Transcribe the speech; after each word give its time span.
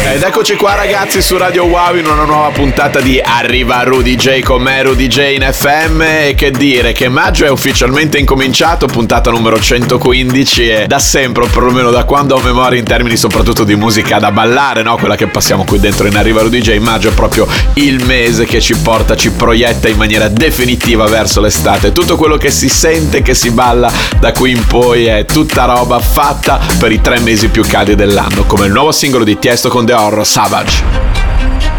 Ed 0.00 0.22
eccoci 0.22 0.54
qua 0.54 0.74
ragazzi 0.74 1.20
su 1.20 1.36
Radio 1.36 1.64
Wow 1.64 1.96
in 1.96 2.06
una 2.06 2.24
nuova 2.24 2.48
puntata 2.50 2.98
di 3.00 3.20
Arriva 3.22 3.82
Rudy 3.82 4.16
J 4.16 4.40
con 4.40 4.62
me 4.62 4.82
Rudy 4.82 5.06
J 5.06 5.34
in 5.34 5.46
FM 5.52 6.00
e 6.00 6.34
che 6.34 6.50
dire 6.50 6.92
che 6.92 7.08
maggio 7.08 7.44
è 7.44 7.50
ufficialmente 7.50 8.16
incominciato, 8.16 8.86
puntata 8.86 9.30
numero 9.30 9.60
115 9.60 10.68
e 10.68 10.86
da 10.86 10.98
sempre, 10.98 11.44
o 11.44 11.46
perlomeno 11.46 11.90
da 11.90 12.04
quando 12.04 12.36
ho 12.36 12.40
memoria 12.40 12.78
in 12.78 12.86
termini 12.86 13.16
soprattutto 13.16 13.64
di 13.64 13.74
musica 13.74 14.18
da 14.18 14.30
ballare, 14.30 14.82
no? 14.82 14.96
quella 14.96 15.14
che 15.14 15.26
passiamo 15.26 15.64
qui 15.64 15.78
dentro 15.78 16.06
in 16.06 16.16
Arriva 16.16 16.40
Rudy 16.40 16.60
J, 16.60 16.78
maggio 16.78 17.10
è 17.10 17.12
proprio 17.12 17.46
il 17.74 18.02
mese 18.06 18.46
che 18.46 18.60
ci 18.60 18.76
porta, 18.76 19.14
ci 19.14 19.30
proietta 19.30 19.88
in 19.88 19.96
maniera 19.98 20.28
definitiva 20.28 21.06
verso 21.06 21.40
l'estate. 21.40 21.92
Tutto 21.92 22.16
quello 22.16 22.38
che 22.38 22.50
si 22.50 22.68
sente, 22.68 23.20
che 23.20 23.34
si 23.34 23.50
balla 23.50 23.92
da 24.18 24.32
qui 24.32 24.52
in 24.52 24.64
poi 24.64 25.04
è 25.04 25.24
tutta 25.26 25.64
roba 25.64 25.98
fatta 25.98 26.58
per 26.78 26.92
i 26.92 27.00
tre 27.00 27.18
mesi 27.18 27.48
più 27.48 27.62
caldi 27.66 27.94
dell'anno, 27.94 28.44
come 28.44 28.66
il 28.66 28.72
nuovo 28.72 28.90
singolo 28.90 29.24
di 29.24 29.38
Tiesto 29.38 29.68
con 29.68 29.84
The 29.88 29.96
Horror 29.96 30.26
Savage. 30.26 31.77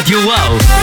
Radio 0.00 0.16
Wow. 0.24 0.79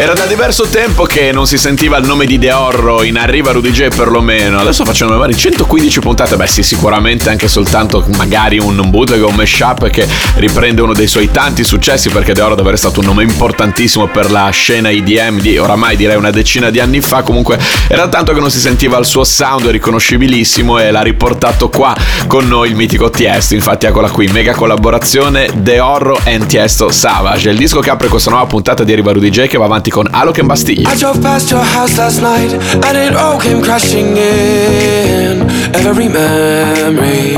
Era 0.00 0.14
da 0.14 0.24
diverso 0.24 0.66
tempo 0.66 1.04
che 1.04 1.30
non 1.30 1.46
si 1.46 1.58
sentiva 1.58 1.98
il 1.98 2.06
nome 2.06 2.24
di 2.24 2.38
De 2.38 2.50
Horro 2.50 3.02
in 3.02 3.18
Arriva 3.18 3.52
Rudy 3.52 3.70
J 3.70 3.94
perlomeno. 3.94 4.58
Adesso 4.58 4.86
facciamo 4.86 5.12
magari 5.12 5.36
115 5.36 6.00
puntate. 6.00 6.36
Beh, 6.36 6.46
sì, 6.46 6.62
sicuramente 6.62 7.28
anche 7.28 7.48
soltanto 7.48 8.02
magari 8.16 8.58
un 8.58 8.88
bootleg 8.88 9.22
o 9.22 9.28
un 9.28 9.34
mashup 9.34 9.90
che 9.90 10.08
riprende 10.36 10.80
uno 10.80 10.94
dei 10.94 11.06
suoi 11.06 11.30
tanti 11.30 11.64
successi. 11.64 12.08
Perché 12.08 12.32
De 12.32 12.40
Horro 12.40 12.54
deve 12.54 12.72
essere 12.72 12.90
stato 12.90 13.00
un 13.00 13.14
nome 13.14 13.24
importantissimo 13.24 14.06
per 14.06 14.30
la 14.30 14.48
scena 14.48 14.88
IDM 14.88 15.38
di 15.38 15.58
oramai 15.58 15.96
direi 15.96 16.16
una 16.16 16.30
decina 16.30 16.70
di 16.70 16.80
anni 16.80 17.02
fa. 17.02 17.20
Comunque 17.20 17.58
era 17.86 18.08
tanto 18.08 18.32
che 18.32 18.40
non 18.40 18.50
si 18.50 18.58
sentiva 18.58 18.96
il 18.96 19.04
suo 19.04 19.22
sound 19.22 19.66
riconoscibilissimo 19.66 20.78
e 20.78 20.90
l'ha 20.90 21.02
riportato 21.02 21.68
qua 21.68 21.94
con 22.26 22.48
noi 22.48 22.70
il 22.70 22.74
mitico 22.74 23.10
Tiesto. 23.10 23.54
Infatti, 23.54 23.84
eccola 23.84 24.08
qui, 24.08 24.28
mega 24.28 24.54
collaborazione 24.54 25.50
De 25.56 25.78
Horro 25.78 26.18
and 26.24 26.46
Tiesto 26.46 26.90
Savage. 26.90 27.50
È 27.50 27.52
il 27.52 27.58
disco 27.58 27.80
che 27.80 27.90
apre 27.90 28.08
questa 28.08 28.30
nuova 28.30 28.46
puntata 28.46 28.82
di 28.82 28.92
Arriva 28.92 29.12
Rudy 29.12 29.28
J 29.28 29.46
che 29.46 29.58
va 29.58 29.66
avanti 29.66 29.88
con 29.90 30.08
Alok 30.12 30.40
Bastille. 30.46 30.86
I 30.86 30.96
drove 30.96 31.20
past 31.20 31.50
your 31.50 31.62
house 31.62 31.98
last 31.98 32.22
night 32.22 32.52
and 32.86 32.96
it 32.96 33.14
all 33.16 33.38
came 33.38 33.60
crashing 33.60 34.16
in. 34.16 35.42
Every 35.74 36.08
memory. 36.08 37.36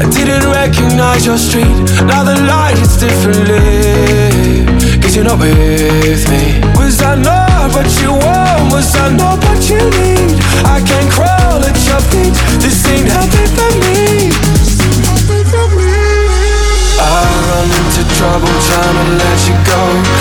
I 0.00 0.06
didn't 0.10 0.50
recognize 0.50 1.26
your 1.26 1.38
street. 1.38 1.76
Now 2.06 2.24
the 2.24 2.36
light 2.46 2.78
is 2.78 2.96
differently. 2.96 4.64
Cause 5.00 5.14
you're 5.14 5.24
not 5.24 5.38
with 5.38 6.24
me. 6.30 6.60
Was 6.76 7.02
I 7.02 7.14
not 7.16 7.72
what 7.74 7.88
you 8.00 8.12
want? 8.12 8.72
Was 8.72 8.94
I 8.96 9.12
not 9.16 9.38
what 9.44 9.60
you 9.68 9.78
need? 9.78 10.36
I 10.64 10.80
can 10.80 11.04
crawl 11.10 11.60
at 11.62 11.76
your 11.88 12.00
feet. 12.10 12.34
This 12.62 12.86
ain't 12.88 13.08
healthy 13.08 13.46
for 13.56 13.72
me. 13.84 14.32
I 16.98 17.22
run 17.48 17.68
into 17.78 18.02
trouble 18.16 18.54
trying 18.68 18.96
to 19.00 19.06
let 19.20 19.38
you 19.48 19.56
go 19.64 20.15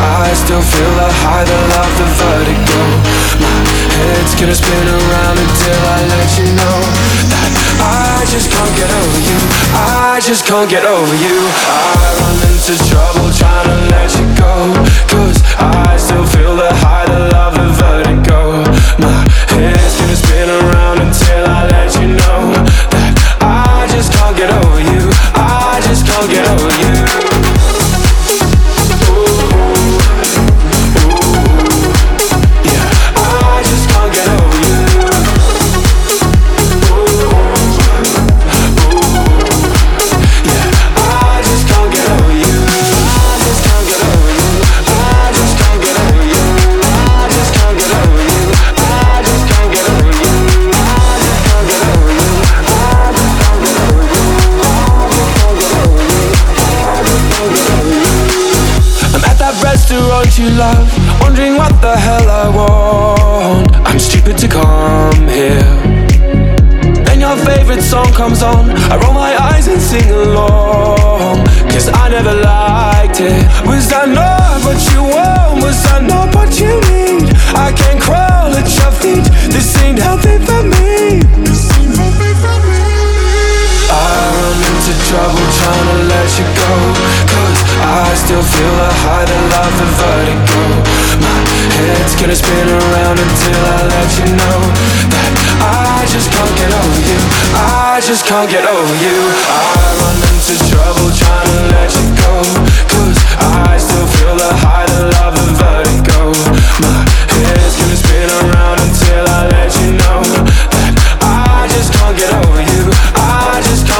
I 0.00 0.32
still 0.34 0.60
feel 0.60 0.92
the 0.96 1.08
high, 1.24 1.44
the 1.44 1.58
love, 1.72 1.92
the 1.96 2.08
vertigo. 2.20 2.80
My 3.40 3.60
head's 3.96 4.34
gonna 4.36 4.54
spin 4.54 4.86
around 4.88 5.36
until 5.40 5.80
I 5.92 5.98
let 6.08 6.28
you 6.38 6.46
know 6.56 6.78
That 7.32 7.50
I 7.80 8.24
just 8.28 8.48
can't 8.48 8.74
get 8.76 8.88
over 8.88 9.20
you. 9.20 9.38
I 9.72 10.20
just 10.22 10.46
can't 10.46 10.68
get 10.68 10.84
over 10.84 11.16
you. 11.16 11.36
I 11.68 12.14
run 12.20 12.36
into 12.48 12.74
trouble 12.88 13.28
trying 13.32 13.68
to 13.68 13.78
let 13.92 14.10
you 14.16 14.26
go. 14.36 14.52
Cause 15.10 15.38
I 15.58 15.96
still 15.96 16.24
feel 16.24 16.56
the 16.56 16.72
high, 16.80 17.06
the 17.06 17.32
love, 17.32 17.54
the 17.54 17.68
vertigo. 17.76 18.64
My 19.00 19.25
trouble 85.06 85.46
trying 85.62 85.86
to 85.86 85.98
let 86.10 86.28
you 86.34 86.46
go. 86.58 86.74
Cause 87.30 87.60
I 87.78 88.10
still 88.18 88.42
feel 88.42 88.74
the 88.74 88.90
high, 89.06 89.22
the 89.22 89.38
love, 89.54 89.74
the 89.78 89.88
vertigo. 90.02 90.62
My 91.22 91.38
head's 91.78 92.14
gonna 92.18 92.34
spin 92.34 92.66
around 92.66 93.16
until 93.22 93.60
I 93.62 93.78
let 93.86 94.10
you 94.18 94.26
know 94.34 94.58
that 95.14 95.30
I 95.62 96.02
just 96.10 96.26
can't 96.34 96.54
get 96.58 96.70
over 96.74 97.02
you. 97.06 97.18
I 97.54 98.02
just 98.02 98.26
can't 98.26 98.50
get 98.50 98.66
over 98.66 98.96
you. 98.98 99.18
I 99.46 99.86
run 100.02 100.18
into 100.26 100.54
trouble 100.66 101.08
trying 101.14 101.50
to 101.54 101.60
let 101.70 101.90
you 101.94 102.06
go. 102.18 102.34
Cause 102.90 103.18
I 103.38 103.78
still 103.78 104.08
feel 104.18 104.34
the 104.34 104.50
high, 104.58 104.90
the 104.90 105.02
love, 105.22 105.34
the 105.38 105.46
vertigo. 105.54 106.34
My 106.82 107.06
head's 107.30 107.78
gonna 107.78 108.05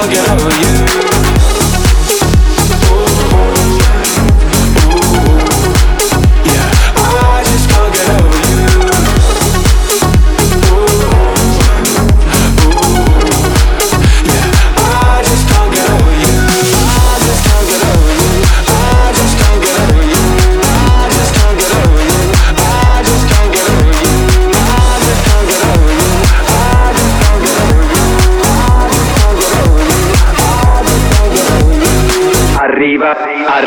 get 0.08 0.28
over 0.30 1.10
you. 1.10 1.15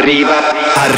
Viva 0.10 0.39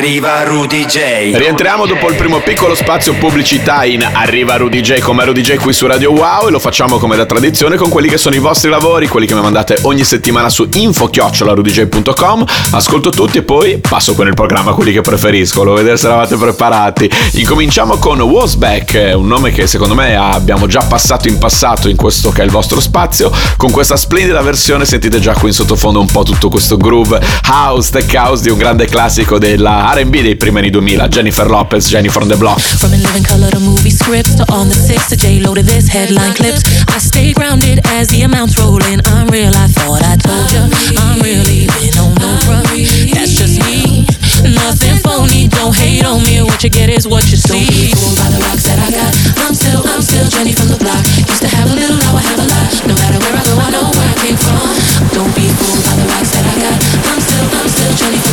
arriva 0.01 0.41
Rudy 0.41 0.85
J. 0.85 1.35
Rientriamo 1.35 1.85
dopo 1.85 2.09
il 2.09 2.15
primo 2.15 2.39
piccolo 2.39 2.73
spazio 2.73 3.13
pubblicità 3.13 3.85
in 3.85 4.03
Arriva 4.11 4.57
Rudy 4.57 4.81
J 4.81 4.97
come 4.97 5.23
Rudy 5.23 5.41
J 5.41 5.57
qui 5.57 5.73
su 5.73 5.85
Radio 5.85 6.11
Wow 6.11 6.47
e 6.47 6.49
lo 6.49 6.57
facciamo 6.57 6.97
come 6.97 7.15
da 7.15 7.27
tradizione 7.27 7.75
con 7.75 7.87
quelli 7.87 8.07
che 8.07 8.17
sono 8.17 8.33
i 8.33 8.39
vostri 8.39 8.71
lavori, 8.71 9.07
quelli 9.07 9.27
che 9.27 9.35
mi 9.35 9.41
mandate 9.41 9.77
ogni 9.83 10.03
settimana 10.03 10.49
su 10.49 10.67
info-rudyj.com. 10.73 12.45
Ascolto 12.71 13.11
tutti 13.11 13.37
e 13.37 13.43
poi 13.43 13.77
passo 13.77 14.15
con 14.15 14.25
il 14.25 14.33
programma 14.33 14.73
quelli 14.73 14.91
che 14.91 15.01
preferisco, 15.01 15.59
volevo 15.59 15.75
vedere 15.75 15.97
se 15.97 16.07
eravate 16.07 16.35
preparati. 16.35 17.07
Incominciamo 17.33 17.97
con 17.97 18.19
Wasback, 18.21 19.11
un 19.13 19.27
nome 19.27 19.51
che 19.51 19.67
secondo 19.67 19.93
me 19.93 20.15
abbiamo 20.15 20.65
già 20.65 20.81
passato 20.81 21.27
in 21.27 21.37
passato 21.37 21.87
in 21.87 21.95
questo 21.95 22.31
che 22.31 22.41
è 22.41 22.45
il 22.45 22.49
vostro 22.49 22.79
spazio. 22.79 23.31
Con 23.55 23.69
questa 23.69 23.97
splendida 23.97 24.41
versione 24.41 24.83
sentite 24.83 25.19
già 25.19 25.33
qui 25.33 25.49
in 25.49 25.53
sottofondo 25.53 25.99
un 25.99 26.07
po' 26.07 26.23
tutto 26.23 26.49
questo 26.49 26.75
groove 26.75 27.19
house, 27.51 27.91
tech 27.91 28.11
house 28.15 28.41
di 28.41 28.49
un 28.49 28.57
grande 28.57 28.85
classico 28.85 29.37
della 29.37 29.89
R&B 29.91 30.21
dei 30.21 30.35
primi 30.37 30.59
anni 30.59 30.69
2000, 30.69 31.09
Jennifer 31.09 31.49
Lopez, 31.49 31.87
Jennifer 31.89 32.21
on 32.21 32.29
the 32.29 32.37
Block. 32.37 32.59
From 32.59 32.93
in 32.93 33.01
living 33.01 33.27
color 33.27 33.49
to 33.49 33.59
movie 33.59 33.91
scripts 33.91 34.35
to 34.35 34.45
on 34.47 34.69
the 34.69 34.73
six 34.73 35.11
to 35.11 35.17
J 35.17 35.41
Lo 35.43 35.53
to 35.53 35.61
this 35.63 35.91
headline 35.91 36.31
clips. 36.31 36.63
I 36.87 36.97
stay 36.97 37.33
grounded 37.33 37.83
as 37.99 38.07
the 38.07 38.23
amounts 38.23 38.55
roll 38.55 38.79
in. 38.87 39.03
I'm 39.11 39.27
real, 39.27 39.51
I 39.51 39.67
thought 39.67 39.99
I 39.99 40.15
told 40.15 40.47
ya. 40.55 40.63
I'm 40.95 41.19
really 41.19 41.67
been 41.75 41.91
on 41.99 42.15
no 42.23 42.31
front. 42.47 42.71
That's 43.11 43.35
just 43.35 43.59
me. 43.67 44.07
Nothing 44.47 44.95
phony, 45.03 45.51
don't 45.51 45.75
hate 45.75 46.07
on 46.07 46.23
me. 46.23 46.39
What 46.39 46.63
you 46.63 46.71
get 46.71 46.87
is 46.87 47.03
what 47.03 47.27
you 47.27 47.35
see. 47.35 47.67
Don't 47.67 47.75
be 47.75 47.91
fooled 47.91 48.15
by 48.15 48.31
the 48.31 48.39
rocks 48.47 48.63
that 48.71 48.79
I 48.79 48.95
got. 48.95 49.11
I'm 49.43 49.51
still, 49.51 49.83
I'm 49.91 49.99
still 49.99 50.23
Jenny 50.31 50.55
from 50.55 50.71
the 50.71 50.79
block. 50.79 51.03
Used 51.27 51.43
to 51.43 51.51
have 51.51 51.67
a 51.67 51.75
little, 51.75 51.99
now 51.99 52.15
I 52.15 52.23
have 52.31 52.39
a 52.39 52.47
lot. 52.47 52.71
No 52.87 52.95
matter 52.95 53.19
where 53.19 53.35
I 53.35 53.43
go, 53.43 53.59
I 53.59 53.67
know 53.75 53.91
where 53.91 54.07
I 54.07 54.15
came 54.23 54.39
from. 54.39 54.71
Don't 55.11 55.35
be 55.35 55.51
fooled 55.51 55.83
by 55.83 55.99
the 55.99 56.07
rocks 56.15 56.31
that 56.31 56.47
I 56.47 56.55
got. 56.63 56.79
I'm 57.11 57.19
still, 57.19 57.45
I'm 57.59 57.67
still 57.67 57.91
Jenny 57.99 58.15
from 58.15 58.23
the 58.23 58.29
block. 58.29 58.30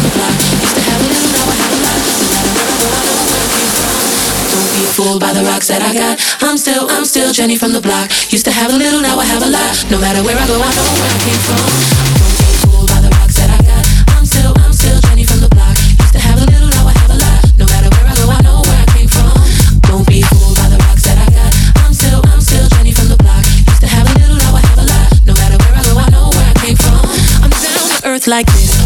Fooled 4.99 5.23
by 5.23 5.31
the 5.31 5.47
rocks 5.47 5.71
that 5.71 5.79
I 5.79 5.95
got. 5.95 6.19
I'm 6.43 6.59
still, 6.59 6.91
I'm 6.91 7.07
still 7.07 7.31
Jenny 7.31 7.55
from 7.55 7.71
the 7.71 7.79
block. 7.79 8.11
Used 8.35 8.43
to 8.51 8.51
have 8.51 8.75
a 8.75 8.77
little, 8.77 8.99
now 8.99 9.15
I 9.15 9.27
have 9.31 9.47
a 9.47 9.51
lot. 9.51 9.71
No 9.95 10.03
matter 10.03 10.27
where 10.27 10.35
I 10.35 10.43
go, 10.51 10.59
I 10.59 10.75
know 10.75 10.91
where 10.99 11.07
I 11.07 11.19
came 11.23 11.43
from. 11.47 11.63
Don't 12.19 12.35
fooled 12.67 12.91
by 12.91 12.99
the 13.07 13.11
rocks 13.15 13.39
that 13.39 13.47
I 13.47 13.63
got. 13.63 13.85
I'm 14.19 14.27
still, 14.27 14.51
I'm 14.59 14.75
still 14.75 14.99
from 15.23 15.39
the 15.39 15.51
block. 15.55 15.79
Used 16.03 16.15
to 16.19 16.23
have 16.27 16.43
a 16.43 16.47
little, 16.51 16.67
now 16.67 16.91
I 16.91 16.95
have 16.99 17.15
a 17.15 17.19
lot. 17.23 17.47
No 17.63 17.67
matter 17.71 17.87
where 17.95 18.11
I 18.11 18.15
go, 18.19 18.27
I 18.27 18.43
know 18.43 18.59
where 18.67 18.81
I 18.83 18.87
came 18.91 19.07
from. 19.07 19.31
Don't 19.87 20.03
be 20.03 20.19
fooled 20.35 20.59
by 20.59 20.67
the 20.67 20.79
rocks 20.83 21.07
that 21.07 21.15
I 21.15 21.31
got. 21.31 21.51
I'm 21.79 21.95
still, 21.95 22.19
I'm 22.35 22.43
still 22.43 22.67
from 22.91 23.07
the 23.15 23.19
block. 23.23 23.47
Used 23.71 23.83
to 23.87 23.91
have 23.95 24.03
a 24.03 24.15
little, 24.19 24.35
now 24.35 24.59
I 24.59 24.63
have 24.67 24.83
a 24.83 24.87
lot. 24.91 25.09
No 25.23 25.35
matter 25.39 25.63
where 25.63 25.79
I 25.79 25.83
go, 25.87 25.95
I 25.95 26.11
know 26.11 26.27
where 26.35 26.49
I 26.51 26.55
came 26.59 26.75
from. 26.75 26.99
I'm 27.47 27.55
down 27.55 27.87
to 27.87 27.99
earth 28.03 28.27
like 28.27 28.51
this, 28.51 28.78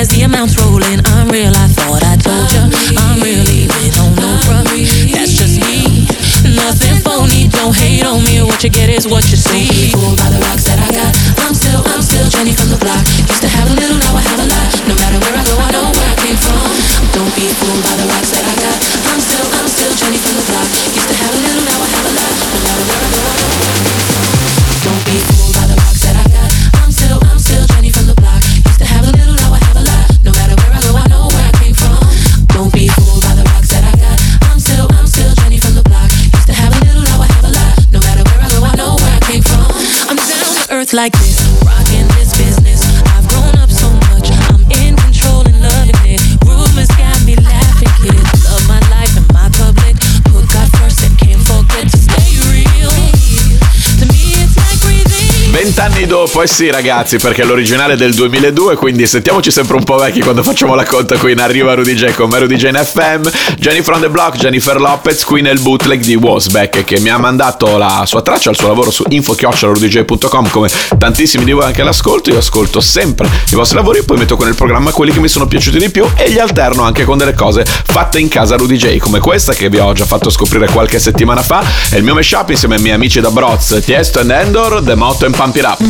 as 0.00 0.08
the 0.16 0.24
amounts 0.24 0.56
rolling. 0.56 0.96
I'm 1.12 1.28
real, 1.28 1.52
I 1.52 1.68
thought 1.68 2.00
I 2.00 2.16
told 2.16 2.48
ya. 2.56 2.64
I'm 2.96 3.20
really 3.20 3.68
been 3.68 3.92
on 4.00 4.16
no 4.16 4.32
front. 4.48 4.64
That's 5.12 5.36
just 5.36 5.60
me. 5.60 6.08
Nothing 6.56 6.96
phony, 7.04 7.52
don't 7.52 7.76
hate 7.76 8.00
on 8.08 8.24
me. 8.24 8.40
What 8.40 8.64
you 8.64 8.72
get 8.72 8.88
is 8.88 9.04
what 9.04 9.28
you 9.28 9.36
see. 9.36 9.68
Don't 9.68 9.76
be 9.76 9.92
fooled 9.92 10.16
by 10.16 10.32
the 10.32 10.40
rocks 10.48 10.64
that 10.72 10.80
I 10.80 10.88
got. 10.88 11.12
I'm 11.44 11.52
still, 11.52 11.84
I'm 11.92 12.00
still 12.00 12.24
Jenny 12.32 12.56
from 12.56 12.72
the 12.72 12.80
block. 12.80 13.04
Used 13.28 13.44
to 13.44 13.50
have 13.52 13.68
a 13.68 13.76
little, 13.76 14.00
now 14.00 14.16
I 14.16 14.24
have 14.24 14.40
a 14.40 14.48
lot. 14.48 14.72
No 14.88 14.96
matter 14.96 15.20
where 15.20 15.36
I 15.36 15.44
go, 15.44 15.56
I 15.60 15.68
know 15.68 15.84
where 15.92 16.08
I 16.08 16.16
came 16.16 16.38
from. 16.40 16.64
Don't 17.12 17.34
be 17.36 17.44
fooled 17.60 17.84
by 17.84 17.92
the 18.00 18.06
rocks 18.08 18.32
that 18.32 18.44
I 18.48 18.56
got. 18.56 18.78
I'm 19.04 19.20
still, 19.20 19.46
I'm 19.52 19.68
still 19.68 19.92
Jenny 20.00 20.19
like 40.94 41.12
this, 41.12 41.39
Vent'anni 56.00 56.06
dopo, 56.06 56.42
eh 56.42 56.46
sì 56.46 56.70
ragazzi, 56.70 57.18
perché 57.18 57.44
l'originale 57.44 57.94
è 57.94 57.96
del 57.96 58.14
2002, 58.14 58.76
quindi 58.76 59.06
sentiamoci 59.06 59.50
sempre 59.50 59.76
un 59.76 59.84
po' 59.84 59.96
vecchi 59.96 60.20
quando 60.20 60.42
facciamo 60.42 60.74
la 60.74 60.84
conta 60.84 61.16
qui 61.16 61.32
in 61.32 61.40
Arriva 61.40 61.74
Rudy 61.74 61.94
J 61.94 62.12
con 62.12 62.30
Rudy 62.36 62.56
J 62.56 62.68
in 62.68 62.80
FM, 62.82 63.28
Jennifer 63.58 63.94
on 63.94 64.00
the 64.00 64.08
Block, 64.08 64.36
Jennifer 64.36 64.80
Lopez, 64.80 65.24
qui 65.24 65.42
nel 65.42 65.58
bootleg 65.60 66.02
di 66.02 66.14
Wasback 66.14 66.84
che 66.84 67.00
mi 67.00 67.10
ha 67.10 67.18
mandato 67.18 67.76
la 67.76 68.04
sua 68.06 68.22
traccia, 68.22 68.50
il 68.50 68.56
suo 68.56 68.68
lavoro 68.68 68.90
su 68.90 69.04
info-rudyj.com 69.08 70.48
come 70.48 70.70
tantissimi 70.96 71.44
di 71.44 71.52
voi 71.52 71.64
anche 71.64 71.82
l'ascolto, 71.82 72.30
io 72.30 72.38
ascolto 72.38 72.80
sempre 72.80 73.28
i 73.50 73.54
vostri 73.54 73.76
lavori 73.76 74.02
poi 74.02 74.16
metto 74.16 74.36
con 74.36 74.48
il 74.48 74.54
programma 74.54 74.92
quelli 74.92 75.12
che 75.12 75.20
mi 75.20 75.28
sono 75.28 75.46
piaciuti 75.46 75.78
di 75.78 75.90
più 75.90 76.06
e 76.16 76.28
li 76.28 76.38
alterno 76.38 76.82
anche 76.82 77.04
con 77.04 77.18
delle 77.18 77.34
cose 77.34 77.64
fatte 77.64 78.18
in 78.18 78.28
casa 78.28 78.56
Rudy 78.56 78.76
J 78.76 78.98
come 78.98 79.18
questa 79.18 79.52
che 79.52 79.68
vi 79.68 79.78
ho 79.78 79.92
già 79.92 80.06
fatto 80.06 80.30
scoprire 80.30 80.68
qualche 80.68 80.98
settimana 80.98 81.42
fa, 81.42 81.62
è 81.90 81.96
il 81.96 82.04
mio 82.04 82.14
mashup 82.14 82.50
insieme 82.50 82.76
ai 82.76 82.80
miei 82.82 82.94
amici 82.94 83.20
da 83.20 83.30
Broz, 83.30 83.80
Tiesto 83.84 84.20
and 84.20 84.30
Endor, 84.30 84.82
The 84.82 84.94
Motto 84.94 85.26
and 85.26 85.36
Pump 85.36 85.56
It 85.56 85.64
Up. 85.64 85.89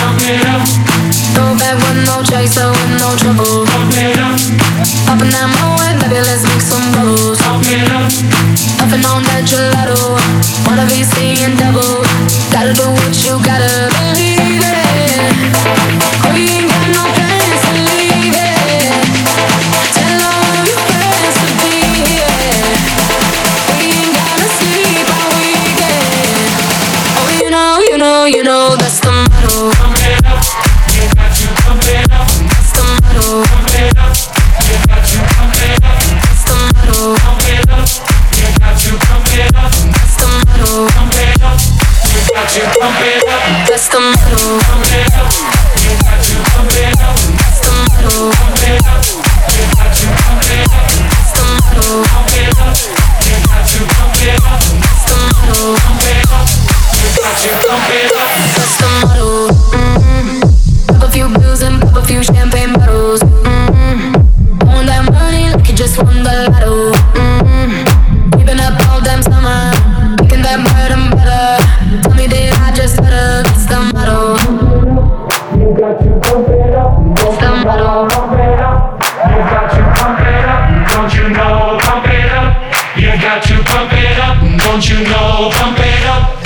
know? 85.81 86.40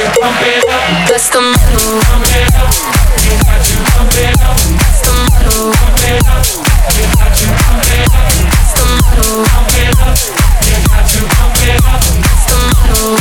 You 0.00 0.06
pump 0.16 0.40
it 0.40 0.64
up. 0.64 0.80
The 1.04 1.40
motto. 1.44 2.00
Pump 2.00 2.24
it 2.32 2.48
up. 2.56 2.72
Got 2.80 3.68
pump 3.92 4.16
it 4.16 4.32
up. 4.40 4.56
The 4.56 5.12
motto. 5.12 5.76
Pump 5.76 6.00
it 6.08 6.24
up. 6.24 6.40
Got 6.88 7.36
pump 7.60 7.84
it 7.84 8.08
up. 8.08 8.32
The 8.72 8.80
motto. 8.80 9.44
Pump 9.44 9.76
it 9.76 9.92
up. 10.00 10.16
Got 10.56 11.12
pump 11.36 11.60
it 11.68 11.84
up. 11.84 12.00
The 12.48 12.56
motto. 12.64 13.20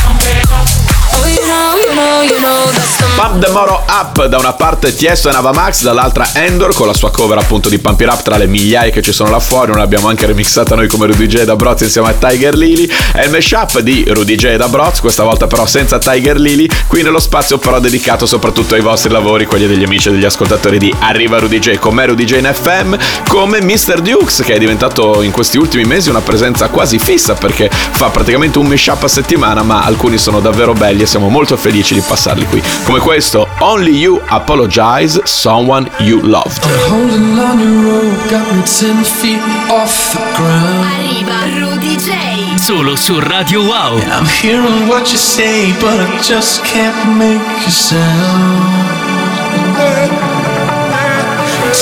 Oh, 1.12 1.28
you 1.28 1.44
know, 1.52 1.76
you 1.76 1.92
know, 1.96 2.22
you 2.24 2.40
know. 2.40 2.79
Pump 3.16 3.44
the 3.44 3.52
Moro 3.52 3.84
Up. 3.88 4.26
Da 4.26 4.38
una 4.38 4.54
parte 4.54 4.96
Tiesto 4.96 5.30
e 5.30 5.32
Navamax, 5.32 5.84
dall'altra 5.84 6.30
Endor 6.34 6.74
con 6.74 6.88
la 6.88 6.94
sua 6.94 7.12
cover 7.12 7.38
appunto 7.38 7.70
di 7.70 7.80
Pump 7.80 8.00
It 8.02 8.08
Up 8.08 8.22
tra 8.22 8.38
le 8.38 8.48
migliaia 8.48 8.92
che 8.92 9.02
ci 9.02 9.12
sono 9.12 9.30
là 9.30 9.40
fuori, 9.40 9.72
non 9.72 9.80
l'abbiamo 9.80 10.08
anche 10.08 10.26
remixata 10.26 10.76
noi 10.76 10.88
come 10.88 11.06
Rudy 11.06 11.26
J 11.26 11.44
da 11.44 11.56
Broz 11.56 11.82
insieme 11.82 12.10
a 12.10 12.14
Tiger 12.14 12.56
Lily, 12.56 12.90
è 13.14 13.24
il 13.24 13.32
mashup 13.32 13.80
di 13.80 14.06
Rudy 14.08 14.36
J 14.36 14.56
da 14.56 14.68
Broz, 14.68 15.00
questa 15.00 15.24
volta 15.24 15.48
però 15.48 15.66
senza 15.66 15.98
Tiger 15.98 16.38
Lily, 16.38 16.68
qui 16.88 17.02
nello 17.02 17.20
spazio 17.20 17.58
però 17.58 17.80
dedicato 17.80 18.26
soprattutto 18.26 18.76
ai 18.76 18.82
vostri 18.82 19.10
lavori, 19.10 19.46
quelli 19.46 19.68
degli 19.68 19.84
amici 19.84 20.10
e 20.10 20.12
degli 20.12 20.26
ascoltatori 20.26 20.78
di 20.78 20.94
Arriva 21.00 21.40
Rudy 21.40 21.60
J, 21.60 21.78
con 21.78 21.94
me 21.94 22.06
Rudy 22.06 22.26
J 22.26 22.38
in 22.38 22.50
FM, 22.54 22.96
come 23.28 23.62
Mr. 23.62 24.02
Dukes 24.02 24.42
che 24.46 24.54
è 24.54 24.58
diventato 24.60 25.22
in 25.22 25.32
questi 25.32 25.58
ultimi 25.58 25.84
mesi 25.84 26.10
una 26.10 26.22
presenza 26.22 26.70
quasi 26.70 27.00
fissa 27.00 27.34
perché 27.34 27.70
fa 27.70 28.10
praticamente 28.10 28.60
un 28.60 28.68
mashup 28.68 29.04
a 29.04 29.08
settimana, 29.08 29.64
ma 29.64 29.84
alcuni 29.84 30.18
sono 30.18 30.40
davvero 30.40 30.74
belli 30.74 31.04
e 31.04 31.06
siamo 31.06 31.30
molto 31.30 31.58
felici 31.58 31.94
di 31.94 32.02
passarli 32.06 32.46
qui, 32.46 32.62
come 32.90 33.02
questo 33.02 33.48
Only 33.60 33.92
You 33.92 34.20
Apologize, 34.30 35.22
Someone 35.26 35.88
You 36.00 36.22
Loved. 36.22 36.66
Holding 36.88 37.38
on 37.38 37.60
your 37.60 37.84
rope 37.84 38.30
got 38.30 38.52
me 38.52 38.64
ten 38.64 39.04
feet 39.04 39.40
off 39.70 40.14
the 40.14 40.20
ground. 40.36 40.86
Arriva 40.86 41.46
Rudy 41.60 41.96
J. 41.98 42.58
Solo 42.58 42.96
su 42.96 43.20
Radio 43.20 43.62
Wow. 43.62 44.00
I'm 44.00 44.26
hearing 44.42 44.88
what 44.88 45.12
you 45.12 45.18
say, 45.18 45.72
but 45.80 46.00
I 46.00 46.20
just 46.24 46.64
can't 46.64 47.16
make 47.16 47.68
a 47.68 47.70
sound. 47.70 48.64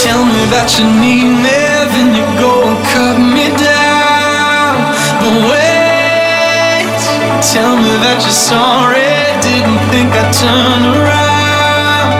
Tell 0.04 0.26
me 0.26 0.46
that 0.52 0.76
you 0.78 0.86
need 1.00 1.24
me, 1.24 1.60
then 1.94 2.16
you 2.16 2.26
go 2.38 2.68
and 2.68 2.78
cut 2.92 3.18
me 3.18 3.48
down. 3.56 4.76
But 5.22 5.36
wait, 5.48 7.00
tell 7.42 7.78
me 7.78 7.96
that 8.04 8.20
you're 8.22 8.32
sorry, 8.32 9.27
didn't 9.58 9.80
think 9.90 10.12
I'd 10.14 10.32
turn 10.34 10.84
around 10.94 12.14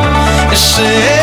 and 0.50 0.58
say 0.58 1.17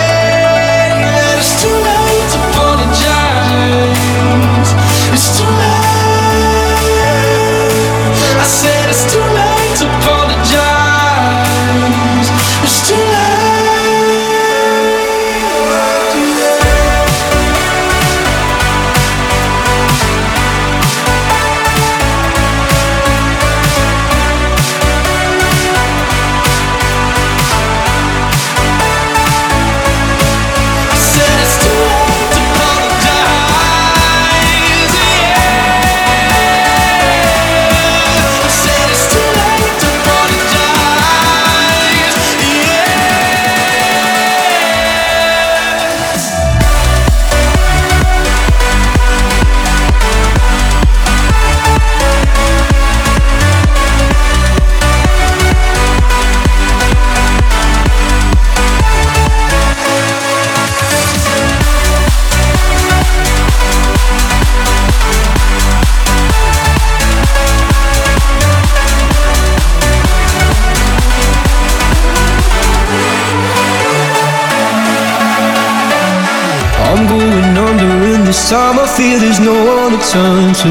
time 78.54 78.78
I 78.78 78.87
feel 78.87 79.18
there's 79.18 79.40
no 79.40 79.56
one 79.75 79.90
to 79.94 80.00
turn 80.14 80.54
to. 80.62 80.70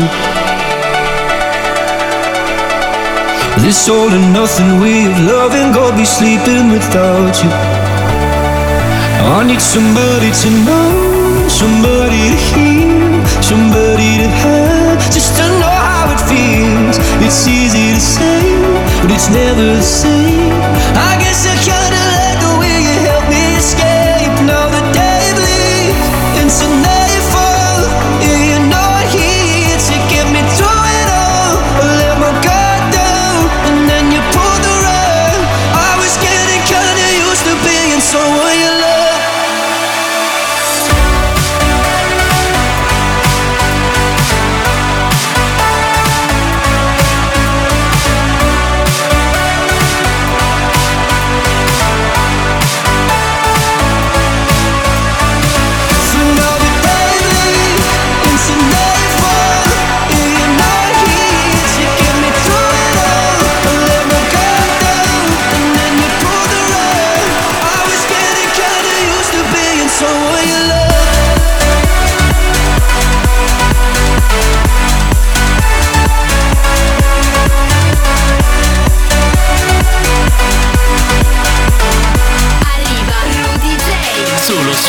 This 3.63 3.89
all 3.89 4.07
or 4.17 4.23
nothing 4.39 4.71
way 4.79 5.03
of 5.11 5.17
loving 5.33 5.69
Go 5.75 5.91
be 5.99 6.05
sleeping 6.05 6.71
without 6.75 7.35
you. 7.43 7.51
I 9.35 9.43
need 9.49 9.59
somebody 9.75 10.31
to 10.41 10.49
know 10.67 10.91
Somebody 11.61 12.21
to 12.31 12.39
hear 12.51 13.19
Somebody 13.51 14.11
to 14.23 14.29
have 14.43 14.99
Just 15.15 15.35
to 15.39 15.45
know 15.59 15.75
how 15.87 16.07
it 16.15 16.21
feels. 16.31 16.95
It's 17.25 17.41
easy 17.59 17.87
to 17.97 18.03
say 18.15 18.43
But 19.01 19.11
it's 19.11 19.29
never 19.29 19.65
the 19.79 19.87
same 20.01 20.82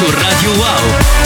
su 0.05 0.13
Radio 0.13 0.51
Wow. 0.57 1.24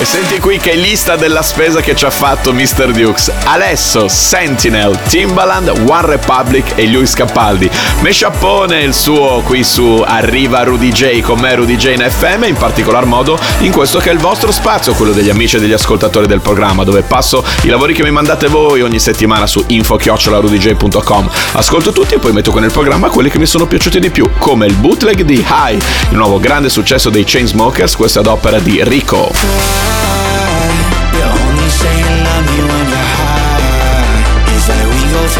E 0.00 0.06
senti 0.06 0.38
qui 0.38 0.56
che 0.56 0.76
lista 0.76 1.16
della 1.16 1.42
spesa 1.42 1.82
che 1.82 1.94
ci 1.94 2.06
ha 2.06 2.10
fatto 2.10 2.54
Mr. 2.54 2.90
Dukes. 2.90 3.30
Alesso, 3.44 4.08
Sentinel, 4.08 4.98
Timbaland, 5.06 5.68
One 5.86 6.06
Republic 6.06 6.72
e 6.74 6.86
Luis 6.86 7.12
Capaldi. 7.12 7.70
Mesciappone 8.00 8.80
il 8.80 8.94
suo 8.94 9.42
qui 9.44 9.62
su 9.62 10.02
Arriva 10.02 10.62
Rudy 10.62 10.90
J 10.90 11.20
con 11.20 11.38
me 11.38 11.54
Rudy 11.54 11.76
J 11.76 11.88
in 11.88 12.10
FM, 12.10 12.44
in 12.44 12.54
particolar 12.54 13.04
modo 13.04 13.38
in 13.58 13.72
questo 13.72 13.98
che 13.98 14.08
è 14.08 14.12
il 14.14 14.18
vostro 14.18 14.50
spazio, 14.50 14.94
quello 14.94 15.12
degli 15.12 15.28
amici 15.28 15.56
e 15.56 15.60
degli 15.60 15.74
ascoltatori 15.74 16.26
del 16.26 16.40
programma, 16.40 16.82
dove 16.82 17.02
passo 17.02 17.44
i 17.64 17.68
lavori 17.68 17.92
che 17.92 18.02
mi 18.02 18.10
mandate 18.10 18.46
voi 18.46 18.80
ogni 18.80 18.98
settimana 18.98 19.46
su 19.46 19.62
info-rudyj.com. 19.66 21.30
Ascolto 21.52 21.92
tutti 21.92 22.14
e 22.14 22.18
poi 22.18 22.32
metto 22.32 22.52
con 22.52 22.64
il 22.64 22.72
programma 22.72 23.10
quelli 23.10 23.28
che 23.28 23.38
mi 23.38 23.44
sono 23.44 23.66
piaciuti 23.66 24.00
di 24.00 24.08
più, 24.08 24.30
come 24.38 24.64
il 24.64 24.76
bootleg 24.76 25.20
di 25.24 25.44
High, 25.46 25.82
il 26.08 26.16
nuovo 26.16 26.40
grande 26.40 26.70
successo 26.70 27.10
dei 27.10 27.24
Chainsmokers, 27.24 27.96
questo 27.96 28.20
ad 28.20 28.26
opera 28.28 28.58
di 28.58 28.82
Rico. 28.82 29.99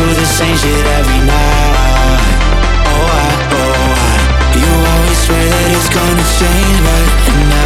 Through 0.00 0.14
the 0.14 0.24
same 0.24 0.56
shit 0.56 0.86
every 0.98 1.20
night. 1.28 2.32
Oh, 2.88 3.18
I, 3.20 3.28
oh, 3.52 4.00
I. 4.00 4.16
You 4.56 4.70
always 4.92 5.18
swear 5.24 5.44
that 5.44 5.68
it's 5.76 5.90
gonna 5.92 6.26
change, 6.40 6.78
but 6.86 7.59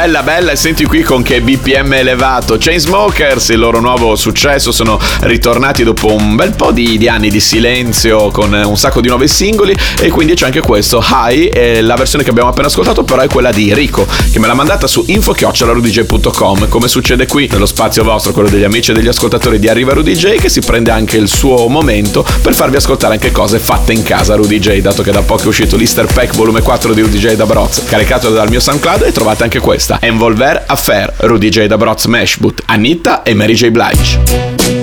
Bella, 0.00 0.22
bella, 0.22 0.52
e 0.52 0.56
senti 0.56 0.86
qui 0.86 1.02
con 1.02 1.22
che 1.22 1.42
BPM 1.42 1.92
elevato. 1.92 2.56
Chainsmokers, 2.58 3.50
il 3.50 3.58
loro 3.58 3.80
nuovo 3.80 4.16
successo, 4.16 4.72
sono 4.72 4.98
ritornati 5.20 5.84
dopo 5.84 6.14
un 6.14 6.36
bel 6.36 6.54
po' 6.54 6.72
di, 6.72 6.96
di 6.96 7.06
anni 7.06 7.28
di 7.28 7.38
silenzio 7.38 8.30
con 8.30 8.50
un 8.50 8.78
sacco 8.78 9.02
di 9.02 9.08
nuovi 9.08 9.28
singoli. 9.28 9.76
E 10.00 10.08
quindi 10.08 10.32
c'è 10.32 10.46
anche 10.46 10.60
questo 10.60 11.04
High, 11.06 11.80
la 11.82 11.96
versione 11.96 12.24
che 12.24 12.30
abbiamo 12.30 12.48
appena 12.48 12.68
ascoltato 12.68 13.04
però 13.04 13.20
è 13.20 13.28
quella 13.28 13.52
di 13.52 13.74
Rico, 13.74 14.06
che 14.32 14.38
me 14.38 14.46
l'ha 14.46 14.54
mandata 14.54 14.86
su 14.86 15.04
info-rudyj.com, 15.06 16.68
come 16.68 16.88
succede 16.88 17.26
qui 17.26 17.46
nello 17.52 17.66
spazio 17.66 18.02
vostro, 18.02 18.32
quello 18.32 18.48
degli 18.48 18.64
amici 18.64 18.92
e 18.92 18.94
degli 18.94 19.08
ascoltatori 19.08 19.58
di 19.58 19.68
Arriva 19.68 19.92
Rudy 19.92 20.14
J, 20.14 20.36
che 20.36 20.48
si 20.48 20.60
prende 20.60 20.90
anche 20.92 21.18
il 21.18 21.28
suo 21.28 21.68
momento 21.68 22.24
per 22.40 22.54
farvi 22.54 22.76
ascoltare 22.76 23.12
anche 23.12 23.32
cose 23.32 23.58
fatte 23.58 23.92
in 23.92 24.02
casa. 24.02 24.34
Rudy 24.34 24.60
J, 24.60 24.78
dato 24.80 25.02
che 25.02 25.10
da 25.10 25.20
poco 25.20 25.42
è 25.42 25.48
uscito 25.48 25.76
l'Easter 25.76 26.06
Pack 26.06 26.34
volume 26.36 26.62
4 26.62 26.94
di 26.94 27.02
Rudy 27.02 27.18
J 27.18 27.34
da 27.34 27.44
Broz, 27.44 27.84
caricato 27.84 28.30
dal 28.30 28.48
mio 28.48 28.60
SoundCloud 28.60 29.02
e 29.02 29.12
trovate 29.12 29.42
anche 29.42 29.58
questa, 29.58 29.89
Envolver 30.00 30.62
Affair, 30.66 31.12
Rudy 31.18 31.50
J. 31.50 31.66
Da 31.66 31.76
Broz 31.76 32.06
Mashboot, 32.06 32.62
Anita 32.66 33.22
e 33.24 33.34
Mary 33.34 33.54
J. 33.54 33.70
Blige. 33.70 34.79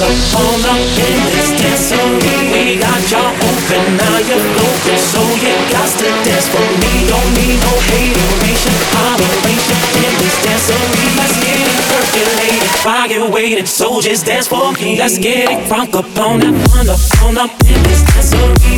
Up, 0.00 0.16
on 0.38 0.60
up, 0.72 0.78
in 0.78 1.18
this 1.34 1.50
dance 1.60 1.72
dancery. 1.92 2.52
We 2.52 2.78
got 2.78 3.00
y'all 3.10 3.34
open, 3.34 3.82
now 3.96 4.16
you're 4.28 4.48
open, 4.62 4.98
so 4.98 5.20
you 5.42 5.54
got 5.72 5.88
to 6.00 6.08
dance 6.24 6.48
for 6.48 6.66
me. 6.80 6.92
Don't 7.10 7.30
need 7.36 7.58
no 7.60 7.72
hateration, 7.90 8.76
holleration 8.94 9.80
in 10.00 10.12
this 10.20 10.36
dancery. 10.44 11.06
Let's 11.18 11.36
get 11.42 11.58
it 11.60 11.72
percolated, 11.90 12.86
I 12.86 13.08
get 13.08 13.30
waiting, 13.32 13.66
so 13.66 14.00
just 14.00 14.26
dance 14.26 14.48
for 14.48 14.72
me. 14.72 14.98
Let's 14.98 15.18
get 15.18 15.50
it 15.50 15.60
crunk 15.68 15.94
up 15.94 16.08
on 16.18 16.40
up, 16.42 16.54
on 16.76 16.88
up, 16.88 17.00
on 17.24 17.38
up 17.38 17.50
in 17.66 17.82
this. 17.84 17.91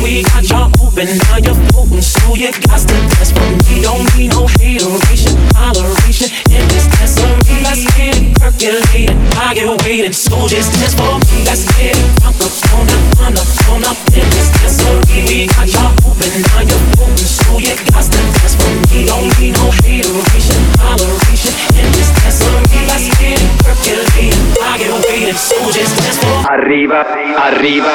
We 0.05 0.21
got 0.21 0.45
y'all 0.45 0.69
open, 0.85 1.09
now 1.25 1.37
you're 1.41 1.57
open, 1.73 2.01
so 2.01 2.35
you 2.35 2.51
got 2.53 2.77
to 2.77 2.93
dance 2.93 3.31
for 3.33 3.41
me. 3.41 3.81
Don't 3.81 4.05
need 4.15 4.29
no 4.31 4.45
hateration, 4.45 5.33
holleration 5.57 6.29
in 6.53 6.63
this 6.69 6.85
dancery. 6.93 7.57
Let's 7.65 7.83
get 7.97 8.13
it 8.13 8.37
percolated, 8.37 9.17
I 9.33 9.55
get 9.55 9.65
waiting, 9.81 10.13
so 10.13 10.47
just 10.47 10.69
dance 10.77 10.93
for 10.93 11.17
me. 11.17 11.43
Let's 11.49 11.65
get 11.73 11.97
it 11.97 12.05
crunk 12.21 12.37
up 12.37 12.53
on 12.77 12.85
up, 12.85 13.01
on 13.25 13.33
up, 13.33 13.49
on 13.73 13.83
up 13.89 13.97
in 14.13 14.27
this 14.29 14.49
dancery. 14.61 15.25
We 15.25 15.47
got 15.49 15.67
y'all 15.73 15.89
open, 16.05 16.29
now 16.53 16.61
you're 16.61 16.85
open, 17.01 17.17
so 17.17 17.57
you 17.57 17.73
got 17.89 18.05
to 18.05 18.21
dance 18.21 18.53
for 18.53 18.69
me. 18.93 19.09
Don't 19.09 19.33
need 19.41 19.57
no 19.57 19.73
hateration, 19.81 20.61
holleration 20.77 21.53
in 21.81 21.89
this 21.97 22.13
dancery. 22.21 22.61
Let's 22.85 23.09
get 23.17 23.41
it 23.41 23.49
percolated, 23.65 24.37
I 24.61 24.77
get 24.77 24.93
waiting, 25.09 25.33
so 25.33 25.57
just 25.73 25.97
dance 25.97 26.21
for 26.21 26.29
me. 26.29 26.45
Arriva, 26.45 27.01
arriva, 27.41 27.93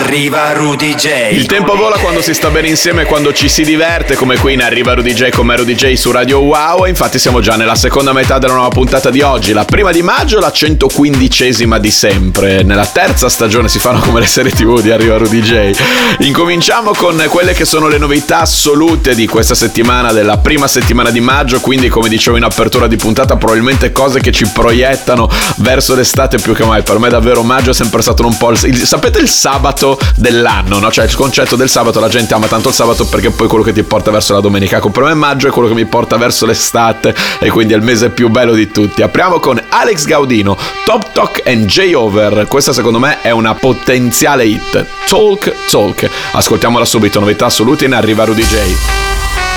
arriva 0.00 0.56
Rudy 0.56 0.94
J. 0.96 1.09
Il 1.10 1.46
tempo 1.46 1.74
vola 1.74 1.96
quando 1.96 2.22
si 2.22 2.32
sta 2.34 2.50
bene 2.50 2.68
insieme 2.68 3.02
e 3.02 3.04
quando 3.04 3.32
ci 3.32 3.48
si 3.48 3.64
diverte, 3.64 4.14
come 4.14 4.36
qui 4.36 4.52
in 4.52 4.62
Arriva 4.62 4.94
Rudy 4.94 5.12
J 5.12 5.30
come 5.30 5.56
Rudy 5.56 5.74
J 5.74 5.94
su 5.94 6.12
Radio 6.12 6.38
Wow. 6.38 6.84
E 6.84 6.88
infatti 6.88 7.18
siamo 7.18 7.40
già 7.40 7.56
nella 7.56 7.74
seconda 7.74 8.12
metà 8.12 8.38
della 8.38 8.52
nuova 8.52 8.68
puntata 8.68 9.10
di 9.10 9.20
oggi, 9.20 9.52
la 9.52 9.64
prima 9.64 9.90
di 9.90 10.02
maggio, 10.02 10.38
la 10.38 10.52
115esima 10.54 11.78
di 11.78 11.90
sempre. 11.90 12.62
Nella 12.62 12.86
terza 12.86 13.28
stagione 13.28 13.68
si 13.68 13.80
fanno 13.80 13.98
come 13.98 14.20
le 14.20 14.26
serie 14.26 14.52
TV 14.52 14.80
di 14.80 14.92
Arriva 14.92 15.16
Rudy 15.16 15.40
J. 15.40 15.72
Incominciamo 16.20 16.92
con 16.92 17.20
quelle 17.28 17.54
che 17.54 17.64
sono 17.64 17.88
le 17.88 17.98
novità 17.98 18.40
assolute 18.40 19.14
di 19.16 19.26
questa 19.26 19.54
settimana, 19.56 20.12
della 20.12 20.38
prima 20.38 20.68
settimana 20.68 21.10
di 21.10 21.20
maggio. 21.20 21.58
Quindi, 21.60 21.88
come 21.88 22.08
dicevo 22.08 22.36
in 22.36 22.44
apertura 22.44 22.86
di 22.86 22.96
puntata, 22.96 23.36
probabilmente 23.36 23.90
cose 23.90 24.20
che 24.20 24.30
ci 24.30 24.46
proiettano 24.46 25.28
verso 25.56 25.96
l'estate 25.96 26.38
più 26.38 26.54
che 26.54 26.64
mai. 26.64 26.82
Per 26.82 26.98
me, 27.00 27.08
davvero, 27.08 27.42
maggio 27.42 27.70
è 27.70 27.74
sempre 27.74 28.00
stato 28.00 28.24
un 28.24 28.36
po' 28.36 28.50
il- 28.50 28.76
sapete 28.76 29.18
il 29.18 29.28
sabato 29.28 29.98
dell'anno, 30.14 30.78
no? 30.78 30.90
Cioè 30.90 30.99
il 31.04 31.14
concetto 31.14 31.56
del 31.56 31.68
sabato, 31.68 32.00
la 32.00 32.08
gente 32.08 32.34
ama 32.34 32.46
tanto 32.46 32.68
il 32.68 32.74
sabato 32.74 33.06
perché 33.06 33.30
poi 33.30 33.48
quello 33.48 33.64
che 33.64 33.72
ti 33.72 33.82
porta 33.82 34.10
verso 34.10 34.32
la 34.34 34.40
domenica. 34.40 34.76
Ecco, 34.76 34.90
per 34.90 35.04
me 35.04 35.14
maggio 35.14 35.48
è 35.48 35.50
quello 35.50 35.68
che 35.68 35.74
mi 35.74 35.86
porta 35.86 36.16
verso 36.16 36.46
l'estate 36.46 37.14
e 37.38 37.50
quindi 37.50 37.72
è 37.72 37.76
il 37.76 37.82
mese 37.82 38.10
più 38.10 38.28
bello 38.28 38.52
di 38.52 38.70
tutti. 38.70 39.02
Apriamo 39.02 39.38
con 39.38 39.60
Alex 39.68 40.04
Gaudino, 40.04 40.56
Top 40.84 41.12
Talk 41.12 41.42
and 41.46 41.66
J 41.66 41.92
Over. 41.94 42.46
Questa 42.48 42.72
secondo 42.72 42.98
me 42.98 43.20
è 43.20 43.30
una 43.30 43.54
potenziale 43.54 44.44
hit. 44.44 44.84
Talk 45.06 45.52
Talk. 45.70 46.08
Ascoltiamola 46.32 46.84
subito, 46.84 47.20
novità 47.20 47.46
assolute 47.46 47.84
in 47.84 47.94
arriva 47.94 48.24
Rudy 48.24 48.42
J. 48.42 49.49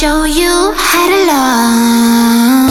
show 0.00 0.22
you 0.22 0.72
how 0.76 1.08
to 1.08 1.26
love. 1.26 2.67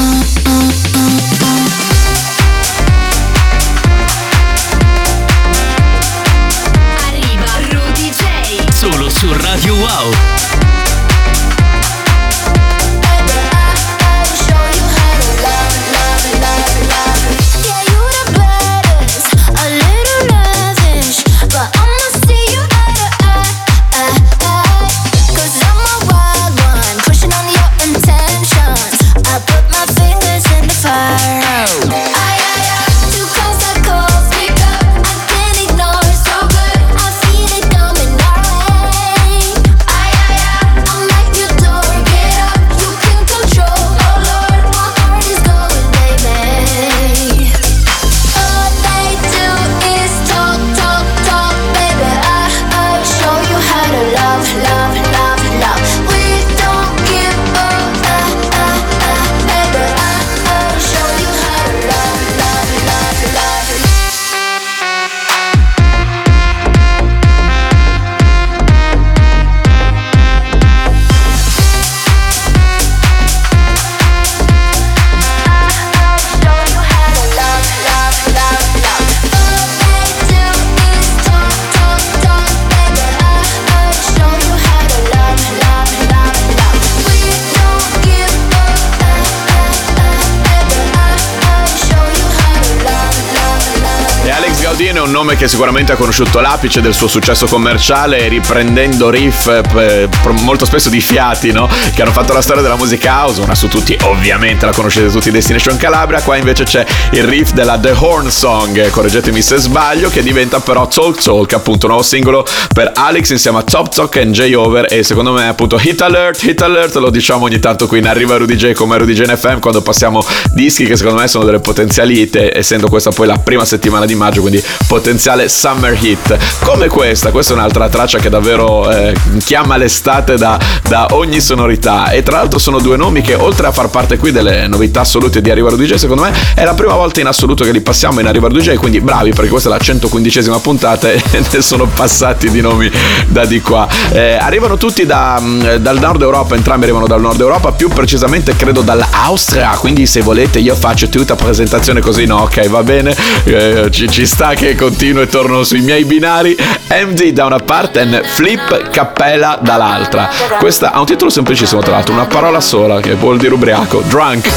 Nome 95.17 95.35
che 95.35 95.47
sicuramente 95.47 95.93
ha 95.93 95.95
conosciuto 95.95 96.39
l'apice 96.39 96.79
del 96.79 96.93
suo 96.93 97.07
successo 97.07 97.47
commerciale 97.47 98.27
riprendendo 98.27 99.09
riff 99.09 99.47
eh, 99.47 100.07
molto 100.43 100.63
spesso 100.63 100.89
di 100.89 101.01
fiati, 101.01 101.51
no? 101.51 101.67
Che 101.67 101.99
hanno 102.03 102.11
fatto 102.11 102.33
la 102.33 102.41
storia 102.41 102.61
della 102.61 102.75
musica 102.75 103.23
house, 103.23 103.41
una 103.41 103.55
su 103.55 103.67
tutti, 103.67 103.97
ovviamente 104.03 104.67
la 104.67 104.73
conoscete 104.73 105.09
tutti 105.09 105.31
Destination 105.31 105.75
Calabria, 105.77 106.21
qua 106.21 106.35
invece 106.35 106.65
c'è 106.65 106.85
il 107.13 107.23
riff 107.23 107.53
della 107.53 107.79
The 107.79 107.95
Horn 107.97 108.29
Song, 108.29 108.91
correggetemi 108.91 109.41
se 109.41 109.57
sbaglio, 109.57 110.11
che 110.11 110.21
diventa 110.21 110.59
però 110.59 110.87
Talk 110.87 111.19
Talk, 111.19 111.51
appunto 111.53 111.87
un 111.87 111.93
nuovo 111.93 112.07
singolo 112.07 112.45
per 112.71 112.91
Alex 112.93 113.31
insieme 113.31 113.57
a 113.57 113.63
Top 113.63 113.89
Talk 113.89 114.17
e 114.17 114.29
J 114.29 114.53
Over 114.53 114.85
e 114.87 115.01
secondo 115.01 115.31
me 115.31 115.47
appunto 115.47 115.79
Hit 115.81 115.99
Alert, 115.99 116.43
Hit 116.43 116.61
Alert, 116.61 116.95
lo 116.97 117.09
diciamo 117.09 117.45
ogni 117.45 117.57
tanto 117.57 117.87
qui 117.87 117.97
in 117.97 118.07
Arriva 118.07 118.37
Rudy 118.37 118.55
J 118.55 118.73
come 118.73 118.95
Rudy 118.99 119.13
J 119.13 119.35
FM 119.35 119.59
quando 119.59 119.81
passiamo 119.81 120.23
dischi 120.51 120.85
che 120.85 120.95
secondo 120.95 121.19
me 121.19 121.27
sono 121.27 121.43
delle 121.43 121.59
potenziali 121.59 122.19
hit, 122.19 122.35
essendo 122.53 122.87
questa 122.87 123.09
poi 123.09 123.25
la 123.25 123.39
prima 123.39 123.65
settimana 123.65 124.05
di 124.05 124.13
maggio, 124.13 124.41
quindi 124.41 124.63
potenziale 125.07 125.47
summer 125.47 125.97
hit. 125.97 126.37
Come 126.65 126.87
questa, 126.87 127.31
questa 127.31 127.53
è 127.53 127.55
un'altra 127.55 127.87
traccia 127.87 128.19
che 128.19 128.27
davvero 128.27 128.91
eh, 128.91 129.15
chiama 129.41 129.77
l'estate 129.77 130.35
da, 130.35 130.59
da 130.85 131.07
ogni 131.11 131.39
sonorità 131.39 132.09
e 132.09 132.23
tra 132.23 132.35
l'altro 132.39 132.59
sono 132.59 132.79
due 132.79 132.97
nomi 132.97 133.21
che 133.21 133.33
oltre 133.33 133.67
a 133.67 133.71
far 133.71 133.87
parte 133.87 134.17
qui 134.17 134.33
delle 134.33 134.67
novità 134.67 135.01
assolute 135.01 135.39
di 135.39 135.49
Arriva 135.49 135.69
Rudy 135.69 135.85
J, 135.85 135.93
secondo 135.93 136.23
me 136.23 136.33
è 136.53 136.65
la 136.65 136.73
prima 136.73 136.95
volta 136.95 137.21
in 137.21 137.27
assoluto 137.27 137.63
che 137.63 137.71
li 137.71 137.79
passiamo 137.79 138.19
in 138.19 138.27
Arriva 138.27 138.49
Rudy 138.49 138.59
J, 138.59 138.73
quindi 138.73 138.99
bravi 138.99 139.29
perché 139.29 139.49
questa 139.49 139.69
è 139.69 139.71
la 139.71 139.77
115esima 139.77 140.59
puntata 140.59 141.07
e 141.09 141.21
ne 141.31 141.61
sono 141.61 141.85
passati 141.85 142.49
di 142.49 142.59
nomi 142.59 142.91
da 143.27 143.45
di 143.45 143.61
qua. 143.61 143.87
Eh, 144.11 144.33
arrivano 144.33 144.75
tutti 144.75 145.05
da, 145.05 145.39
mm, 145.39 145.75
dal 145.75 145.99
nord 145.99 146.21
Europa, 146.21 146.53
entrambi 146.55 146.83
arrivano 146.83 147.07
dal 147.07 147.21
nord 147.21 147.39
Europa, 147.39 147.71
più 147.71 147.87
precisamente 147.87 148.57
credo 148.57 148.81
dall'Austria, 148.81 149.69
quindi 149.79 150.05
se 150.05 150.19
volete 150.19 150.59
io 150.59 150.75
faccio 150.75 151.07
tutta 151.07 151.37
presentazione 151.37 152.01
così, 152.01 152.25
no, 152.25 152.39
ok, 152.39 152.67
va 152.67 152.83
bene, 152.83 153.15
eh, 153.45 153.87
ci, 153.89 154.09
ci 154.09 154.25
sta 154.25 154.53
che 154.53 154.75
continuo 154.97 155.21
e 155.21 155.27
torno 155.27 155.63
sui 155.63 155.81
miei 155.81 156.05
binari. 156.05 156.57
MD 156.89 157.29
da 157.29 157.45
una 157.45 157.59
parte 157.59 158.01
e 158.01 158.23
Flip 158.23 158.89
Cappella 158.89 159.59
dall'altra. 159.61 160.27
Questa 160.57 160.91
ha 160.91 160.99
un 160.99 161.05
titolo 161.05 161.29
semplicissimo 161.29 161.81
tra 161.81 161.91
l'altro, 161.91 162.15
una 162.15 162.25
parola 162.25 162.59
sola 162.59 162.99
che 162.99 163.13
vuol 163.13 163.37
dire 163.37 163.53
ubriaco, 163.53 164.01
drunk. 164.07 164.49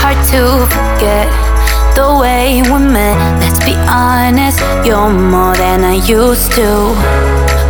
hard 0.00 0.16
to 0.30 0.64
forget 0.70 1.26
the 1.96 2.06
way 2.06 2.62
we 2.70 2.78
met. 2.78 3.18
Let's 3.40 3.58
be 3.64 3.74
honest, 3.90 4.60
you're 4.86 5.10
more 5.10 5.56
than 5.56 5.82
I 5.82 5.96
used 6.06 6.52
to. 6.52 6.94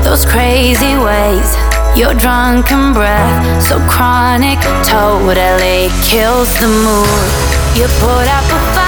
Those 0.05 0.27
crazy 0.27 0.99
ways, 1.01 1.57
your 1.97 2.12
drunken 2.12 2.93
breath, 2.93 3.62
so 3.62 3.81
chronic, 3.88 4.61
totally 4.85 5.88
kills 6.03 6.53
the 6.61 6.69
mood. 6.69 7.33
You 7.73 7.88
put 7.97 8.29
out 8.29 8.45
the 8.53 8.61
fire 8.75 8.84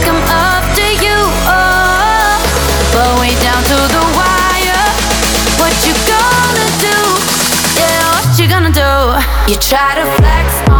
You 0.00 1.16
oh. 1.46 2.40
all 2.96 3.14
the 3.14 3.20
way 3.20 3.32
down 3.40 3.62
to 3.70 3.76
the 3.94 4.02
wire. 4.16 4.84
What 5.60 5.72
you 5.86 5.94
gonna 6.08 6.68
do? 6.80 6.98
Yeah, 7.78 8.08
what 8.14 8.38
you 8.38 8.48
gonna 8.48 8.72
do? 8.72 8.92
You 9.50 9.56
try 9.60 9.94
to 9.94 10.04
flex 10.16 10.70
on 10.70 10.79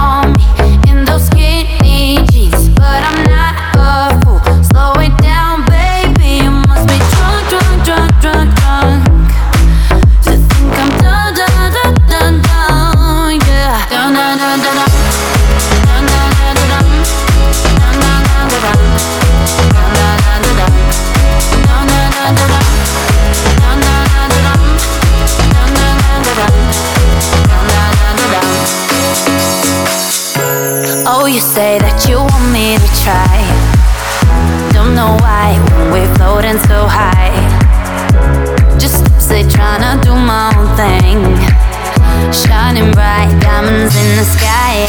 in 43.96 44.16
the 44.16 44.24
sky. 44.24 44.86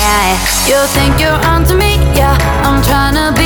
You 0.70 0.78
think 0.94 1.20
you're 1.20 1.42
onto 1.48 1.76
me, 1.76 1.96
yeah. 2.14 2.38
I'm 2.64 2.82
tryna 2.82 3.36
be 3.36 3.41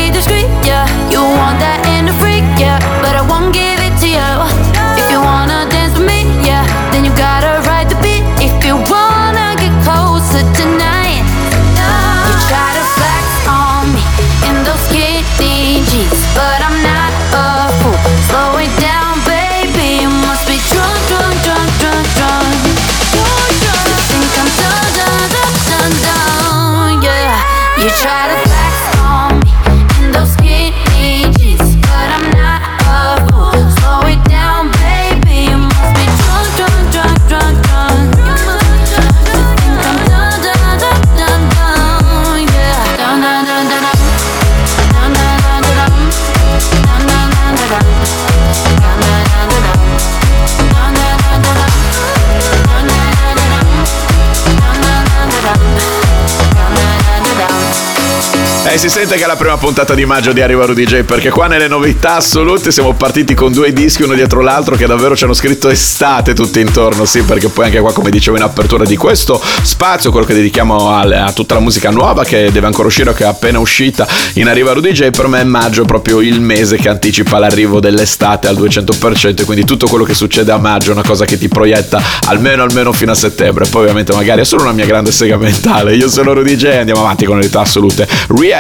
E 58.76 58.78
si 58.78 58.90
sente 58.90 59.16
che 59.16 59.24
è 59.24 59.26
la 59.26 59.38
prima 59.38 59.56
puntata 59.56 59.94
di 59.94 60.04
maggio 60.04 60.34
di 60.34 60.42
Arriva 60.42 60.66
Rudy 60.66 60.84
J 60.84 61.04
perché 61.04 61.30
qua 61.30 61.48
nelle 61.48 61.70
novità 61.70 62.16
assolute 62.16 62.74
siamo 62.74 62.92
partiti 62.92 63.34
con 63.34 63.54
due 63.54 63.72
dischi 63.72 64.04
uno 64.04 64.16
dietro 64.16 64.42
l'altro 64.42 64.76
che 64.76 64.86
davvero 64.86 65.16
ci 65.16 65.24
hanno 65.24 65.32
scritto 65.32 65.70
estate 65.70 66.34
tutti 66.34 66.60
intorno, 66.60 67.06
sì, 67.06 67.22
perché 67.22 67.48
poi 67.48 67.68
anche 67.68 67.80
qua 67.80 67.94
come 67.94 68.10
dicevo 68.10 68.36
in 68.36 68.44
apertura 68.44 68.84
di 68.84 68.98
questo 68.98 69.42
spazio, 69.62 70.12
quello 70.12 70.26
che 70.26 70.34
dedichiamo 70.34 70.90
al- 70.90 71.14
a, 71.14 71.32
tutta 71.32 71.54
la 71.54 71.62
musica 71.62 71.90
nuova 71.90 72.26
che 72.26 72.52
deve 72.52 72.66
ancora 72.66 72.90
uscire 72.90 73.12
o 73.12 73.14
che 73.14 73.24
è 73.24 73.28
appena 73.28 73.60
uscita 73.60 74.06
in 74.34 74.50
Arriva 74.50 74.74
Rudy 74.74 74.92
J, 74.92 75.10
per 75.10 75.28
me 75.28 75.42
maggio 75.46 75.84
è 75.84 75.86
proprio 75.86 76.20
il 76.20 76.42
mese 76.42 76.76
che 76.76 76.90
anticipa 76.90 77.40
l'arrivo 77.40 77.80
dell'estate 77.80 78.50
al 78.50 78.58
200% 78.58 79.40
e 79.40 79.46
quindi 79.46 79.64
tutto 79.64 79.88
quello 79.88 80.04
che 80.04 80.14
succede 80.14 80.52
a 80.52 80.58
maggio 80.58 80.90
è 80.90 80.94
una 80.94 81.04
cosa 81.04 81.24
che 81.24 81.38
ti 81.38 81.48
proietta 81.48 82.02
almeno 82.26 82.64
almeno 82.64 82.92
fino 82.92 83.14
a 83.14 83.16
settembre, 83.16 83.68
poi 83.70 83.84
ovviamente 83.84 84.14
magari 84.14 84.42
è 84.42 84.44
solo 84.44 84.64
una 84.64 84.74
mia 84.74 84.86
grande 84.86 85.14
sega 85.14 85.38
mentale, 85.38 85.96
io 85.96 86.10
sono 86.10 86.34
Rudy 86.34 86.58
J 86.58 86.66
andiamo 86.66 87.00
avanti 87.00 87.24
con 87.24 87.38
le 87.38 87.44
novità 87.44 87.62
assolute. 87.62 88.06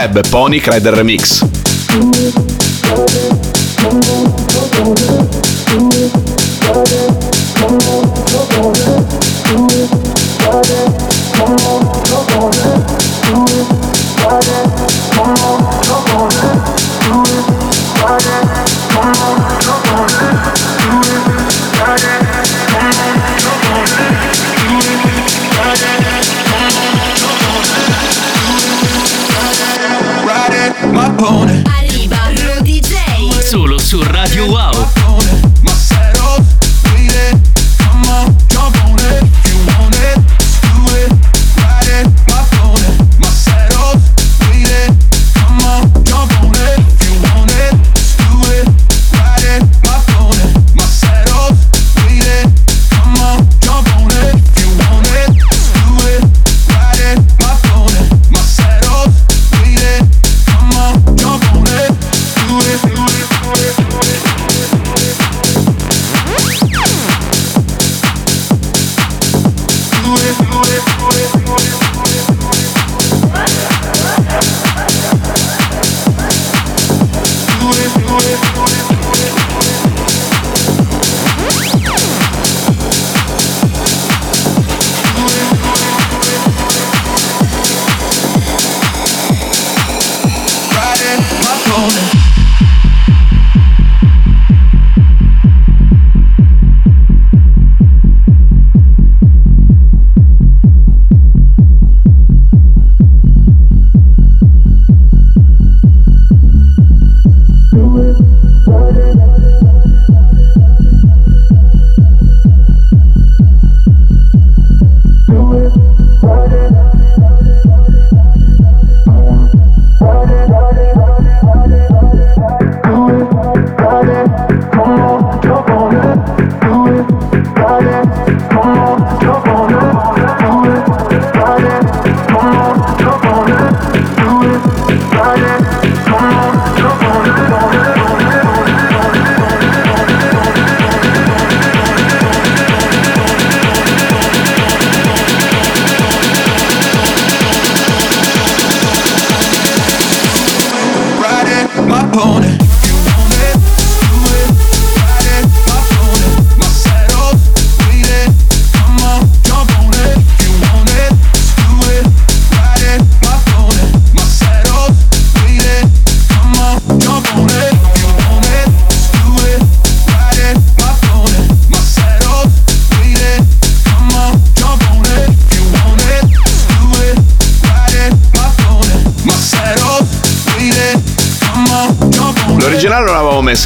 Lab, 0.05 0.21
Pony 0.29 0.59
Crider 0.59 0.93
Remix. 0.93 1.41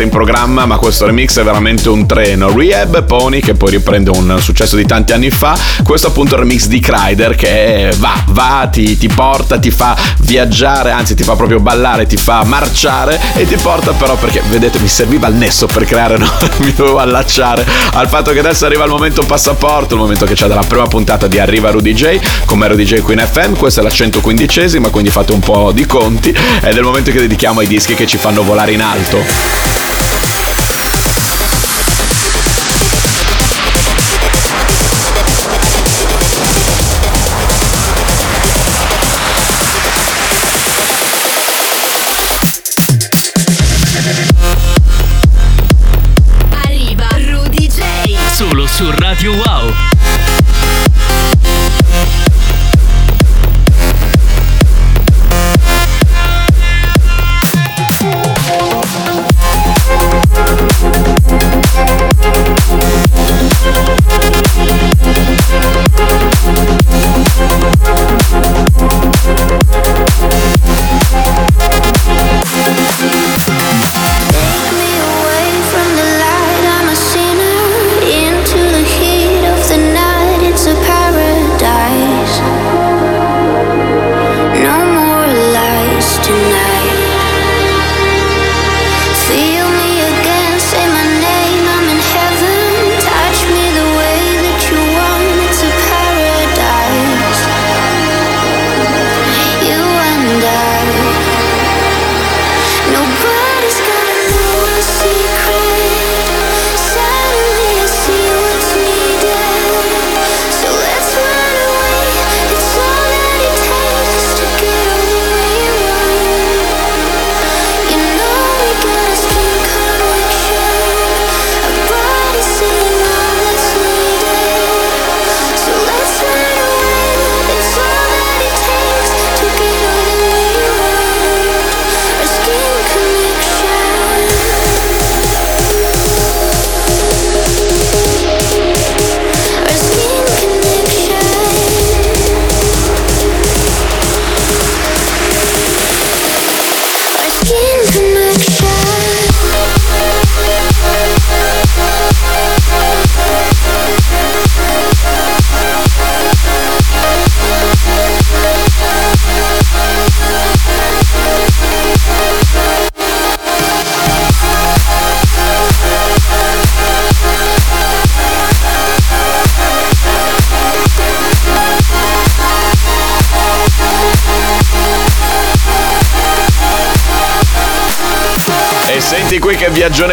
In 0.03 0.09
programma, 0.09 0.65
ma 0.65 0.77
questo 0.77 1.05
remix 1.05 1.39
è 1.39 1.43
veramente 1.43 1.89
un 1.89 2.05
treno. 2.05 2.55
Rehab 2.55 3.03
Pony, 3.03 3.39
che 3.39 3.53
poi 3.53 3.71
riprende 3.71 4.09
un 4.09 4.37
successo 4.39 4.75
di 4.75 4.85
tanti 4.85 5.13
anni 5.13 5.29
fa. 5.29 5.57
Questo 5.83 6.07
appunto 6.07 6.35
è 6.35 6.37
il 6.37 6.43
remix 6.43 6.67
di 6.67 6.79
Kryder 6.79 7.35
che 7.35 7.93
va, 7.97 8.23
va, 8.27 8.67
ti, 8.71 8.97
ti 8.97 9.07
porta, 9.07 9.57
ti 9.59 9.71
fa 9.71 9.97
viaggiare, 10.19 10.91
anzi 10.91 11.15
ti 11.15 11.23
fa 11.23 11.35
proprio 11.35 11.59
ballare, 11.59 12.05
ti 12.05 12.17
fa 12.17 12.43
marciare 12.43 13.19
e 13.35 13.45
ti 13.45 13.55
porta 13.55 13.91
però 13.91 14.15
perché, 14.15 14.41
vedete, 14.49 14.79
mi 14.79 14.87
serviva 14.87 15.27
il 15.27 15.35
nesso 15.35 15.65
per 15.65 15.85
creare, 15.85 16.17
no? 16.17 16.29
mi 16.59 16.73
dovevo 16.73 16.99
allacciare 16.99 17.65
al 17.93 18.07
fatto 18.07 18.31
che 18.31 18.39
adesso 18.39 18.65
arriva 18.65 18.83
il 18.83 18.91
momento 18.91 19.23
passaporto, 19.25 19.95
il 19.95 20.01
momento 20.01 20.25
che 20.25 20.33
c'è 20.33 20.47
dalla 20.47 20.63
prima 20.67 20.87
puntata 20.87 21.27
di 21.27 21.39
Arriva 21.39 21.71
Rudy 21.71 21.93
J, 21.93 22.19
come 22.45 22.67
Rudy 22.67 22.83
J 22.83 23.01
qui 23.01 23.13
in 23.13 23.25
FM, 23.25 23.53
questa 23.55 23.81
è 23.81 23.83
la 23.83 23.89
115esima, 23.89 24.89
quindi 24.89 25.09
fate 25.09 25.33
un 25.33 25.39
po' 25.39 25.71
di 25.71 25.85
conti 25.85 26.29
ed 26.29 26.35
è 26.63 26.77
il 26.77 26.83
momento 26.83 27.11
che 27.11 27.19
dedichiamo 27.19 27.59
ai 27.59 27.67
dischi 27.67 27.93
che 27.93 28.05
ci 28.05 28.17
fanno 28.17 28.43
volare 28.43 28.71
in 28.71 28.81
alto. 28.81 29.88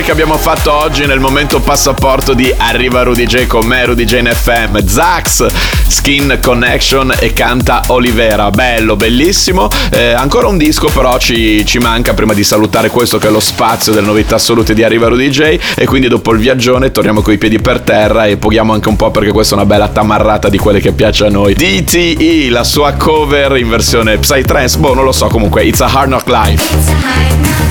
Che 0.06 0.12
abbiamo 0.12 0.38
fatto 0.38 0.72
oggi 0.72 1.04
nel 1.04 1.18
momento 1.18 1.58
passaporto 1.58 2.32
di 2.32 2.54
Arriva 2.56 3.02
Rudy 3.02 3.26
J 3.26 3.48
con 3.48 3.66
me, 3.66 3.86
Rudy 3.86 4.04
J 4.04 4.18
in 4.18 4.30
FM, 4.32 4.86
Zax, 4.86 5.46
Skin 5.88 6.38
Connection 6.40 7.12
e 7.18 7.32
canta 7.32 7.82
Olivera. 7.88 8.50
Bello, 8.52 8.94
bellissimo. 8.94 9.68
Eh, 9.90 10.12
ancora 10.12 10.46
un 10.46 10.58
disco 10.58 10.90
però 10.94 11.18
ci, 11.18 11.66
ci 11.66 11.78
manca 11.78 12.14
prima 12.14 12.34
di 12.34 12.44
salutare 12.44 12.88
questo 12.88 13.18
che 13.18 13.26
è 13.26 13.30
lo 13.32 13.40
spazio 13.40 13.92
delle 13.92 14.06
novità 14.06 14.36
assolute 14.36 14.74
di 14.74 14.84
Arriva 14.84 15.08
Rudy 15.08 15.28
J 15.28 15.58
e 15.74 15.86
quindi 15.86 16.06
dopo 16.06 16.32
il 16.34 16.38
viaggione 16.38 16.92
torniamo 16.92 17.20
coi 17.20 17.36
piedi 17.36 17.58
per 17.58 17.80
terra 17.80 18.26
e 18.26 18.36
poghiamo 18.36 18.72
anche 18.72 18.88
un 18.88 18.94
po' 18.94 19.10
perché 19.10 19.32
questa 19.32 19.56
è 19.56 19.58
una 19.58 19.66
bella 19.66 19.88
tamarrata 19.88 20.48
di 20.48 20.58
quelle 20.58 20.78
che 20.78 20.92
piace 20.92 21.26
a 21.26 21.30
noi. 21.30 21.54
DTE, 21.54 22.48
la 22.50 22.62
sua 22.62 22.92
cover 22.92 23.56
in 23.56 23.68
versione 23.68 24.18
Psytrance, 24.18 24.78
boh 24.78 24.94
non 24.94 25.02
lo 25.02 25.12
so 25.12 25.26
comunque. 25.26 25.64
It's 25.64 25.80
a 25.80 25.88
hard 25.92 26.06
knock 26.06 26.28
life 26.28 27.65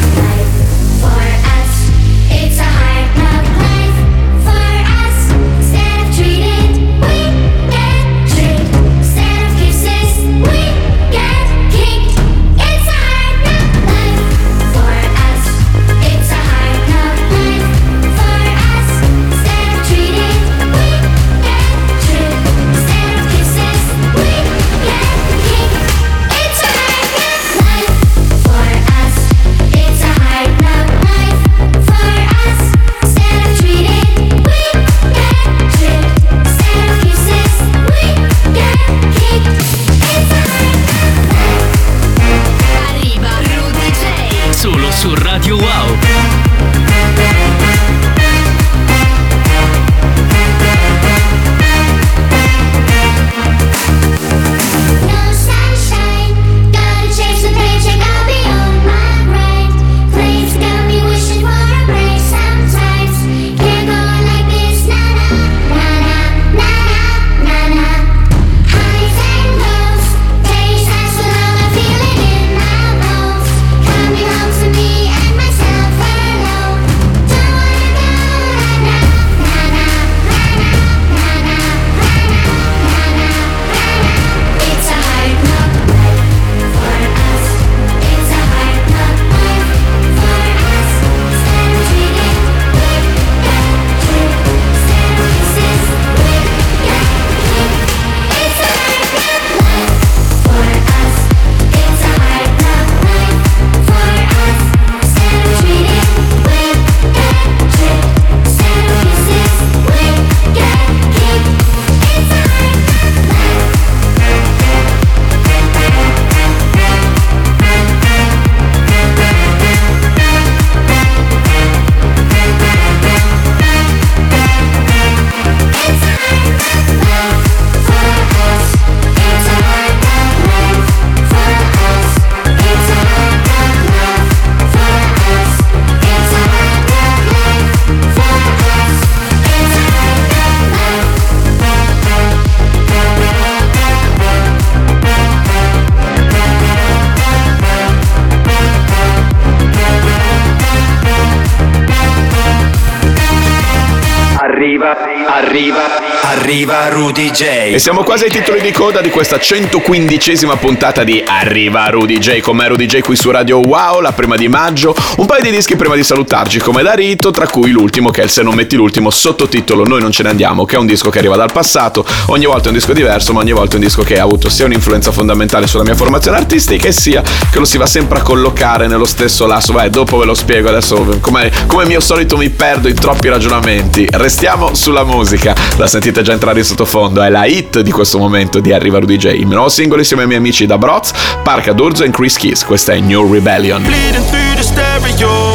E 157.76 157.80
siamo 157.80 158.04
quasi 158.04 158.24
ai 158.24 158.30
titoli 158.30 158.62
di 158.62 158.72
coda 158.72 159.02
di 159.02 159.10
questa 159.10 159.36
115esima 159.36 160.58
puntata 160.58 161.04
di 161.04 161.22
Arriva 161.28 161.86
Rudy 161.90 162.20
J 162.20 162.40
con 162.40 162.56
me 162.56 162.70
Rudy 162.70 162.86
J 162.86 163.02
qui 163.02 163.18
su 163.18 163.30
Radio 163.32 163.60
Wow, 163.60 164.00
la 164.00 164.14
prima 164.14 164.38
di 164.38 164.48
maggio. 164.48 164.96
Un 165.18 165.26
paio 165.26 165.44
di 165.44 165.52
dischi 165.52 165.76
prima 165.76 165.96
di 165.96 166.04
salutarci 166.06 166.60
come 166.60 166.84
da 166.84 166.94
rito, 166.94 167.32
tra 167.32 167.48
cui 167.48 167.72
l'ultimo 167.72 168.12
che 168.12 168.22
è 168.22 168.24
il 168.24 168.30
Se 168.30 168.44
non 168.44 168.56
metti 168.56 168.78
l'ultimo 168.78 169.10
sottotitolo 169.10 169.84
Noi 169.84 170.00
non 170.00 170.14
ce 170.14 170.24
ne 170.24 170.30
andiamo, 170.30 170.64
che 170.64 170.78
è 170.78 170.80
un 170.80 170.86
disco 170.86 171.10
che 171.10 171.18
arriva 171.18 171.36
dal 171.36 171.52
passato. 171.52 172.06
Ogni 172.28 172.46
volta 172.46 172.68
è 172.68 172.68
un 172.70 172.76
disco 172.76 172.94
diverso, 172.94 173.34
ma 173.34 173.42
ogni 173.42 173.52
volta 173.52 173.74
è 173.74 173.76
un 173.76 173.84
disco 173.84 174.04
che 174.04 174.20
ha 174.20 174.24
avuto 174.24 174.48
sia 174.48 174.64
un'influenza 174.64 175.12
fondamentale 175.12 175.68
sulla 175.68 175.84
mia 175.84 175.96
formazione 175.96 176.38
artistica 176.38 176.88
e 176.88 176.94
sia 176.94 177.22
che 177.52 177.60
lo 177.60 177.66
si 177.66 177.78
va 177.78 177.86
sempre 177.86 178.20
a 178.20 178.22
collocare 178.22 178.88
nello 178.88 179.04
stesso 179.04 179.46
lasso. 179.46 179.74
Vai, 179.74 179.90
dopo 179.90 180.18
ve 180.18 180.24
lo 180.24 180.34
spiego, 180.34 180.70
adesso 180.70 181.18
come, 181.20 181.52
come 181.68 181.86
mio 181.86 182.00
solito 182.00 182.38
mi 182.38 182.50
perdo 182.50 182.88
in 182.88 182.96
troppi 182.96 183.28
ragionamenti. 183.28 184.08
Restiamo 184.12 184.74
sulla 184.74 185.04
musica, 185.04 185.54
la 185.76 185.88
sentite 185.88 186.22
già 186.22 186.32
entrare 186.32 186.60
in 186.60 186.66
sottofondo, 186.66 187.22
è 187.22 187.28
la 187.28 187.44
hit 187.44 187.64
di 187.82 187.92
questo 187.92 188.18
momento 188.18 188.60
di 188.60 188.72
Arriva 188.72 189.00
Rudy 189.00 189.18
J. 189.18 189.26
Il 189.34 189.48
nuovo 189.48 189.70
singolo 189.70 190.00
insieme 190.02 190.24
ai 190.24 190.28
miei 190.28 190.40
amici 190.40 190.66
da 190.66 190.78
Broz, 190.78 191.12
Parca 191.44 191.74
D'Urzo 191.74 192.04
e 192.04 192.10
Chris 192.10 192.38
Kiss. 192.38 192.64
Questa 192.64 192.94
è 192.94 193.00
New 193.00 193.32
Rebellion. 193.32 193.84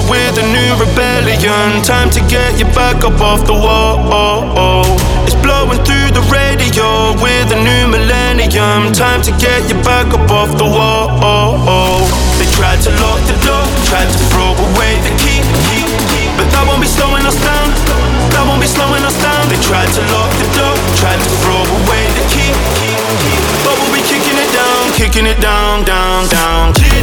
With. 0.08 0.30
Time 8.94 9.22
to 9.22 9.32
get 9.38 9.68
you 9.68 9.76
back 9.82 10.12
up 10.12 10.30
off 10.30 10.56
the 10.58 10.64
wall. 10.64 12.04
They 12.38 12.46
tried 12.52 12.80
to 12.82 12.90
lock 13.00 13.20
the 13.26 13.36
door, 13.46 13.64
tried 13.84 14.10
to 14.10 14.18
throw 14.30 14.52
away 14.52 14.98
the 15.06 15.12
key. 15.16 15.40
But 16.36 16.50
that 16.52 16.64
won't 16.66 16.80
be 16.80 16.88
slowing 16.88 17.24
us 17.26 17.36
down. 17.40 17.68
That 18.32 18.44
won't 18.46 18.60
be 18.60 18.66
slowing 18.66 19.04
us 19.04 19.16
down. 19.20 19.48
They 19.48 19.60
tried 19.60 19.88
to 19.92 20.02
lock 20.12 20.30
the 20.36 20.48
door, 20.56 20.76
tried 21.00 21.16
to 21.16 21.30
throw 21.40 21.64
away 21.80 22.04
the 22.12 22.24
key. 22.28 22.52
But 23.64 23.74
we'll 23.80 23.92
be 23.96 24.04
kicking 24.04 24.36
it 24.36 24.52
down, 24.52 24.92
kicking 24.92 25.24
it 25.24 25.40
down, 25.40 25.82
down, 25.84 26.28
down. 26.28 26.74
Bleeding 26.74 26.99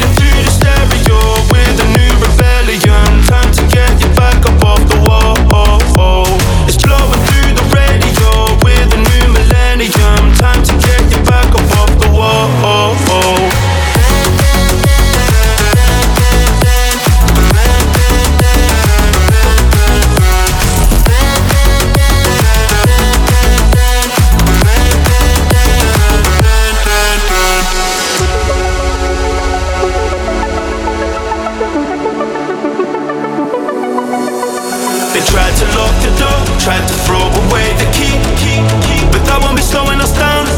tried 35.37 35.53
to 35.53 35.67
lock 35.77 35.93
the 36.01 36.09
door, 36.17 36.39
tried 36.57 36.81
to 36.81 36.95
throw 37.05 37.21
away 37.21 37.69
the 37.77 37.85
key. 37.93 38.09
key, 38.41 38.57
key. 38.89 39.01
But 39.13 39.21
that 39.29 39.37
won't 39.37 39.53
be 39.53 39.61
slowing 39.61 40.01
us 40.01 40.09
down. 40.17 40.49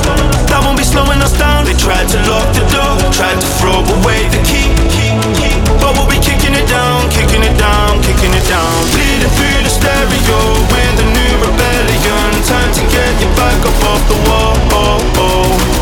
That 0.48 0.64
won't 0.64 0.80
be 0.80 0.88
slowing 0.88 1.20
us 1.20 1.36
down. 1.36 1.68
They 1.68 1.76
tried 1.76 2.08
to 2.16 2.18
lock 2.32 2.48
the 2.56 2.64
door, 2.72 2.96
tried 3.12 3.36
to 3.44 3.50
throw 3.60 3.76
away 3.76 4.32
the 4.32 4.40
key. 4.48 4.72
key, 4.96 5.12
key. 5.36 5.56
But 5.84 6.00
we'll 6.00 6.08
be 6.08 6.16
kicking 6.24 6.56
it 6.56 6.64
down, 6.72 7.12
kicking 7.12 7.44
it 7.44 7.60
down, 7.60 8.00
kicking 8.08 8.32
it 8.32 8.46
down. 8.48 8.72
Bleeding 8.96 9.34
through 9.36 9.60
the 9.68 9.72
stereo 9.80 10.40
with 10.72 11.04
a 11.04 11.08
new 11.12 11.34
rebellion. 11.44 12.32
Time 12.48 12.72
to 12.72 12.84
get 12.88 13.12
you 13.20 13.28
back 13.36 13.60
up 13.68 13.84
off 13.84 14.02
the 14.08 14.16
wall. 14.32 14.56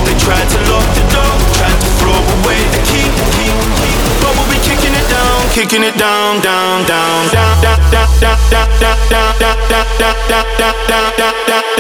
They 0.10 0.18
tried 0.18 0.50
to 0.58 0.60
lock 0.74 0.88
the 0.98 1.06
door, 1.14 1.27
kicking 5.58 5.82
it 5.82 5.98
down, 5.98 6.40
down, 6.40 6.86
down, 6.86 7.32
down, 7.32 7.62
down, 7.64 7.80
down, 7.90 8.08
down, 8.22 8.38
down, 8.52 8.70
down, 8.80 9.40
down, 9.40 9.58
down, 9.68 9.88
down, 9.98 10.16
down, 10.30 10.78
down, 10.86 11.18
down, 11.18 11.34
down, 11.48 11.77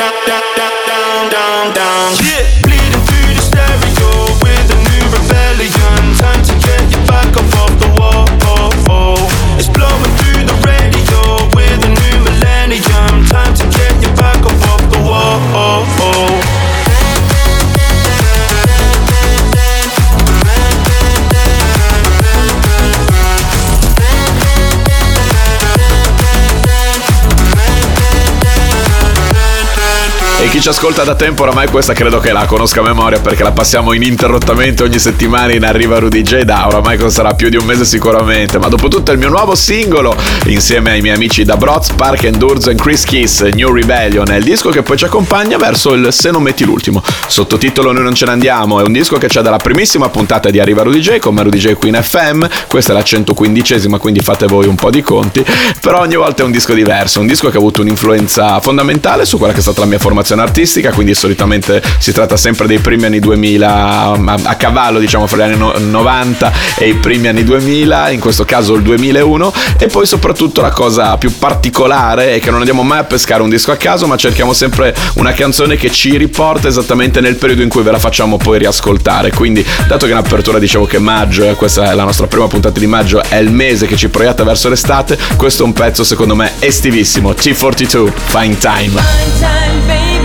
ci 30.68 30.74
ascolta 30.74 31.05
da 31.05 31.15
tempo 31.15 31.43
oramai 31.43 31.70
questa 31.70 31.93
credo 31.93 32.20
che 32.20 32.34
la 32.34 32.45
conosca 32.45 32.82
a 32.82 32.84
memoria 32.84 33.22
perché 33.22 33.41
la 33.41 33.53
passiamo 33.53 33.93
ininterrottamente 33.93 34.84
ogni 34.84 34.99
settimana 34.99 35.53
in 35.53 35.63
Arriva 35.63 35.97
Rudy 35.97 36.22
J. 36.22 36.41
Da 36.41 36.68
oramai 36.68 36.99
sarà? 37.09 37.34
Più 37.36 37.47
di 37.47 37.55
un 37.55 37.63
mese 37.63 37.86
sicuramente. 37.86 38.59
Ma 38.59 38.68
dopo 38.68 38.89
tutto 38.89 39.13
il 39.13 39.18
mio 39.18 39.30
nuovo 39.30 39.55
singolo 39.55 40.13
insieme 40.47 40.91
ai 40.91 40.99
miei 40.99 41.15
amici 41.15 41.45
da 41.45 41.55
Broz, 41.55 41.93
Park 41.93 42.26
Endurzo 42.26 42.70
e 42.70 42.76
Chris 42.76 43.05
Kiss, 43.05 43.43
New 43.43 43.72
Rebellion, 43.72 44.30
è 44.30 44.36
il 44.36 44.43
disco 44.43 44.70
che 44.70 44.82
poi 44.82 44.97
ci 44.97 45.05
accompagna 45.05 45.55
verso 45.55 45.93
il 45.93 46.11
Se 46.11 46.32
non 46.32 46.43
metti 46.43 46.65
l'ultimo. 46.65 47.01
Sottotitolo 47.28 47.93
Noi 47.93 48.03
non 48.03 48.13
ce 48.13 48.26
ne 48.26 48.32
andiamo, 48.32 48.82
è 48.82 48.84
un 48.84 48.91
disco 48.91 49.18
che 49.18 49.28
c'è 49.28 49.41
dalla 49.41 49.55
primissima 49.55 50.09
puntata 50.09 50.49
di 50.49 50.59
Arriva 50.59 50.84
Rudy 50.84 50.99
J 50.99 51.20
con 51.20 51.41
Rudy 51.41 51.59
J 51.59 51.76
qui 51.76 51.88
in 51.88 51.99
FM, 52.01 52.43
questa 52.68 52.91
è 52.91 52.95
la 52.95 53.03
115esima 53.03 53.99
quindi 53.99 54.20
fate 54.20 54.47
voi 54.47 54.68
un 54.68 54.76
po' 54.76 54.89
di 54.89 55.01
conti, 55.01 55.45
però 55.80 56.01
ogni 56.01 56.15
volta 56.15 56.41
è 56.41 56.45
un 56.45 56.51
disco 56.51 56.74
diverso, 56.74 57.22
un 57.22 57.28
disco 57.28 57.49
che 57.49 57.55
ha 57.55 57.59
avuto 57.59 57.80
un'influenza 57.80 58.59
fondamentale 58.59 59.24
su 59.24 59.38
quella 59.38 59.53
che 59.53 59.59
è 59.59 59.61
stata 59.61 59.80
la 59.80 59.86
mia 59.86 59.99
formazione 59.99 60.41
artistica, 60.41 60.55
quindi 60.91 61.14
solitamente 61.14 61.84
si 61.99 62.12
tratta 62.12 62.36
sempre 62.36 62.66
dei 62.66 62.80
primi 62.80 63.05
anni 63.05 63.20
2000 63.20 63.70
a, 63.70 64.39
a 64.43 64.55
cavallo 64.55 64.97
diciamo 64.97 65.28
fra 65.28 65.38
gli 65.38 65.41
anni 65.41 65.58
no- 65.58 65.76
90 65.78 66.51
e 66.80 66.89
i 66.89 66.95
primi 66.95 67.28
anni 67.28 67.43
2000, 67.43 68.10
in 68.10 68.20
questo 68.20 68.43
caso 68.43 68.74
il 68.74 68.82
2001 68.82 69.53
e 69.78 69.86
poi 69.86 70.08
soprattutto 70.08 70.62
la 70.62 70.72
cosa 70.72 71.16
più 71.18 71.38
particolare 71.38 72.34
è 72.34 72.39
che 72.39 72.49
non 72.49 72.58
andiamo 72.60 72.82
mai 72.82 72.97
a 72.97 73.03
pescare 73.03 73.43
un 73.43 73.49
disco 73.49 73.72
a 73.72 73.76
caso 73.76 74.08
ma 74.08 74.18
cerchiamo 74.18 74.51
sempre 74.53 74.95
una 75.18 75.32
canzone 75.32 75.76
che 75.76 75.91
ci 75.91 76.18
riporta 76.18 76.68
esattamente 76.68 77.22
nel 77.22 77.36
periodo 77.36 77.62
in 77.62 77.70
cui 77.70 77.84
ve 77.84 77.91
la 77.91 77.99
facciamo 77.99 78.38
poi 78.38 78.58
riascoltare, 78.58 79.32
quindi 79.32 79.64
dato 79.88 80.08
che 80.08 80.12
in 80.12 80.18
apertura 80.18 80.58
dicevo 80.58 80.86
che 80.86 80.97
maggio, 80.97 81.45
questa 81.55 81.91
è 81.91 81.93
la 81.93 82.03
nostra 82.03 82.26
prima 82.26 82.47
puntata 82.47 82.80
di 82.80 82.88
maggio, 82.88 83.22
è 83.22 83.36
il 83.36 83.51
mese 83.51 83.86
che 83.86 83.95
ci 83.95 84.10
proietta 84.10 84.43
verso 84.43 84.70
l'estate, 84.70 85.20
questo 85.36 85.62
è 85.62 85.66
un 85.68 85.74
pezzo 85.74 86.03
secondo 86.03 86.34
me 86.34 86.53
estivissimo, 86.58 87.32
T42, 87.32 88.12
Fine 88.26 88.58
Time. 88.58 89.01
Rudy 89.38 89.39
J. 89.39 90.16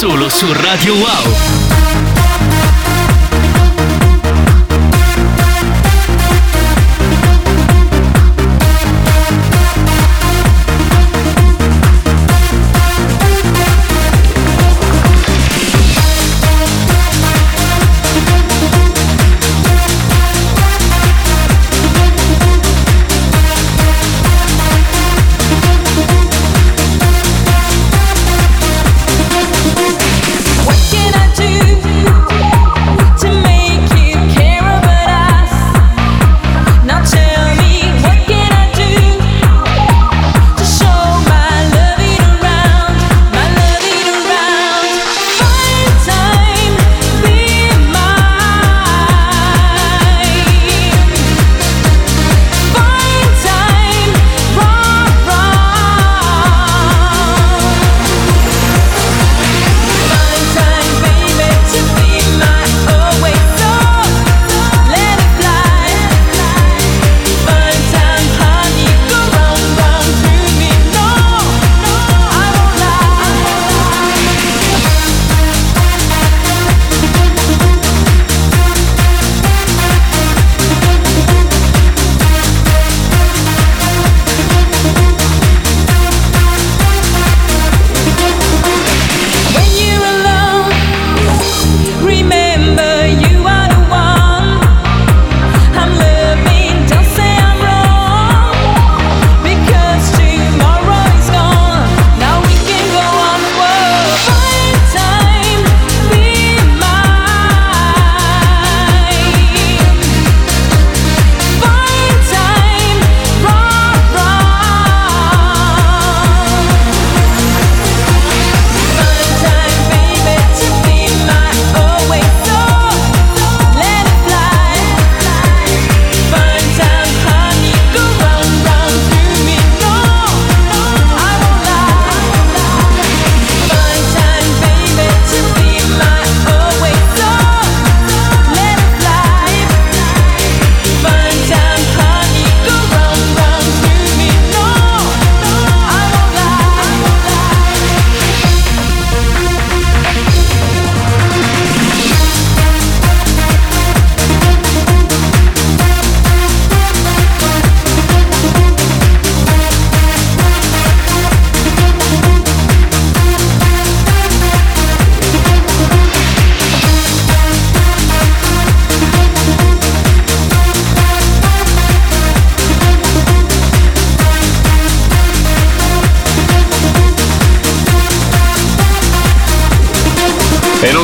Solo 0.00 0.30
su 0.30 0.50
Radio 0.54 0.94
Wow. 0.94 1.59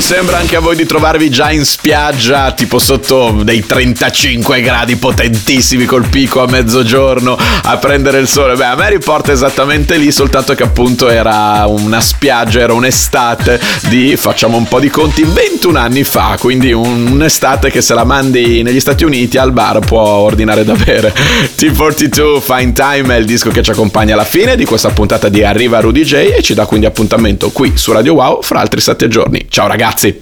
Sembra 0.07 0.38
anche 0.38 0.54
a 0.54 0.61
voi 0.61 0.76
di 0.76 0.86
trovarvi 0.86 1.28
già 1.28 1.50
in 1.50 1.64
spiaggia, 1.64 2.52
tipo 2.52 2.78
sotto 2.78 3.40
dei 3.42 3.66
35 3.66 4.61
gradi 4.61 4.94
potentissimi 4.94 5.84
col 5.84 6.07
picco 6.07 6.42
a 6.42 6.46
mezzogiorno 6.46 7.36
a 7.64 7.76
prendere 7.78 8.20
il 8.20 8.28
sole? 8.28 8.54
Beh, 8.54 8.66
a 8.66 8.76
me 8.76 8.88
riporta 8.88 9.32
esattamente 9.32 9.96
lì, 9.96 10.12
soltanto 10.12 10.54
che 10.54 10.62
appunto 10.62 11.09
era 11.09 11.64
una 11.66 12.00
spiaggia, 12.00 12.61
era 12.61 12.72
un'estate 12.72 13.59
di, 13.88 14.16
facciamo 14.16 14.57
un 14.57 14.68
po' 14.68 14.78
di 14.78 14.90
conti, 14.90 15.24
21 15.24 15.76
anni 15.76 16.04
fa, 16.04 16.36
quindi 16.38 16.70
un- 16.70 17.09
un'estate 17.11 17.72
che 17.72 17.80
se 17.82 17.92
la 17.92 18.04
mandi 18.04 18.62
negli 18.62 18.78
Stati 18.78 19.02
Uniti 19.02 19.38
al 19.38 19.50
bar 19.50 19.80
può 19.80 20.02
ordinare 20.02 20.64
da 20.64 20.74
bere. 20.74 21.12
T42 21.59 22.40
Fine 22.40 22.72
Time 22.72 23.16
è 23.16 23.18
il 23.18 23.24
disco 23.24 23.50
che 23.50 23.61
ci 23.62 23.72
accompagna 23.72 24.14
alla 24.14 24.24
fine 24.24 24.54
di 24.54 24.64
questa 24.66 24.90
puntata 24.90 25.28
di 25.28 25.42
Arriva 25.42 25.80
Rudy 25.80 26.04
J 26.04 26.12
e 26.36 26.42
ci 26.42 26.54
dà 26.54 26.64
quindi 26.64 26.86
appuntamento 26.86 27.50
qui 27.50 27.72
su 27.74 27.90
Radio 27.90 28.14
Wow 28.14 28.40
fra 28.42 28.61
altri 28.61 28.80
7 28.80 29.09
giorni. 29.09 29.46
Ciao 29.48 29.66
ragazzi! 29.66 29.95
c'est 29.97 30.20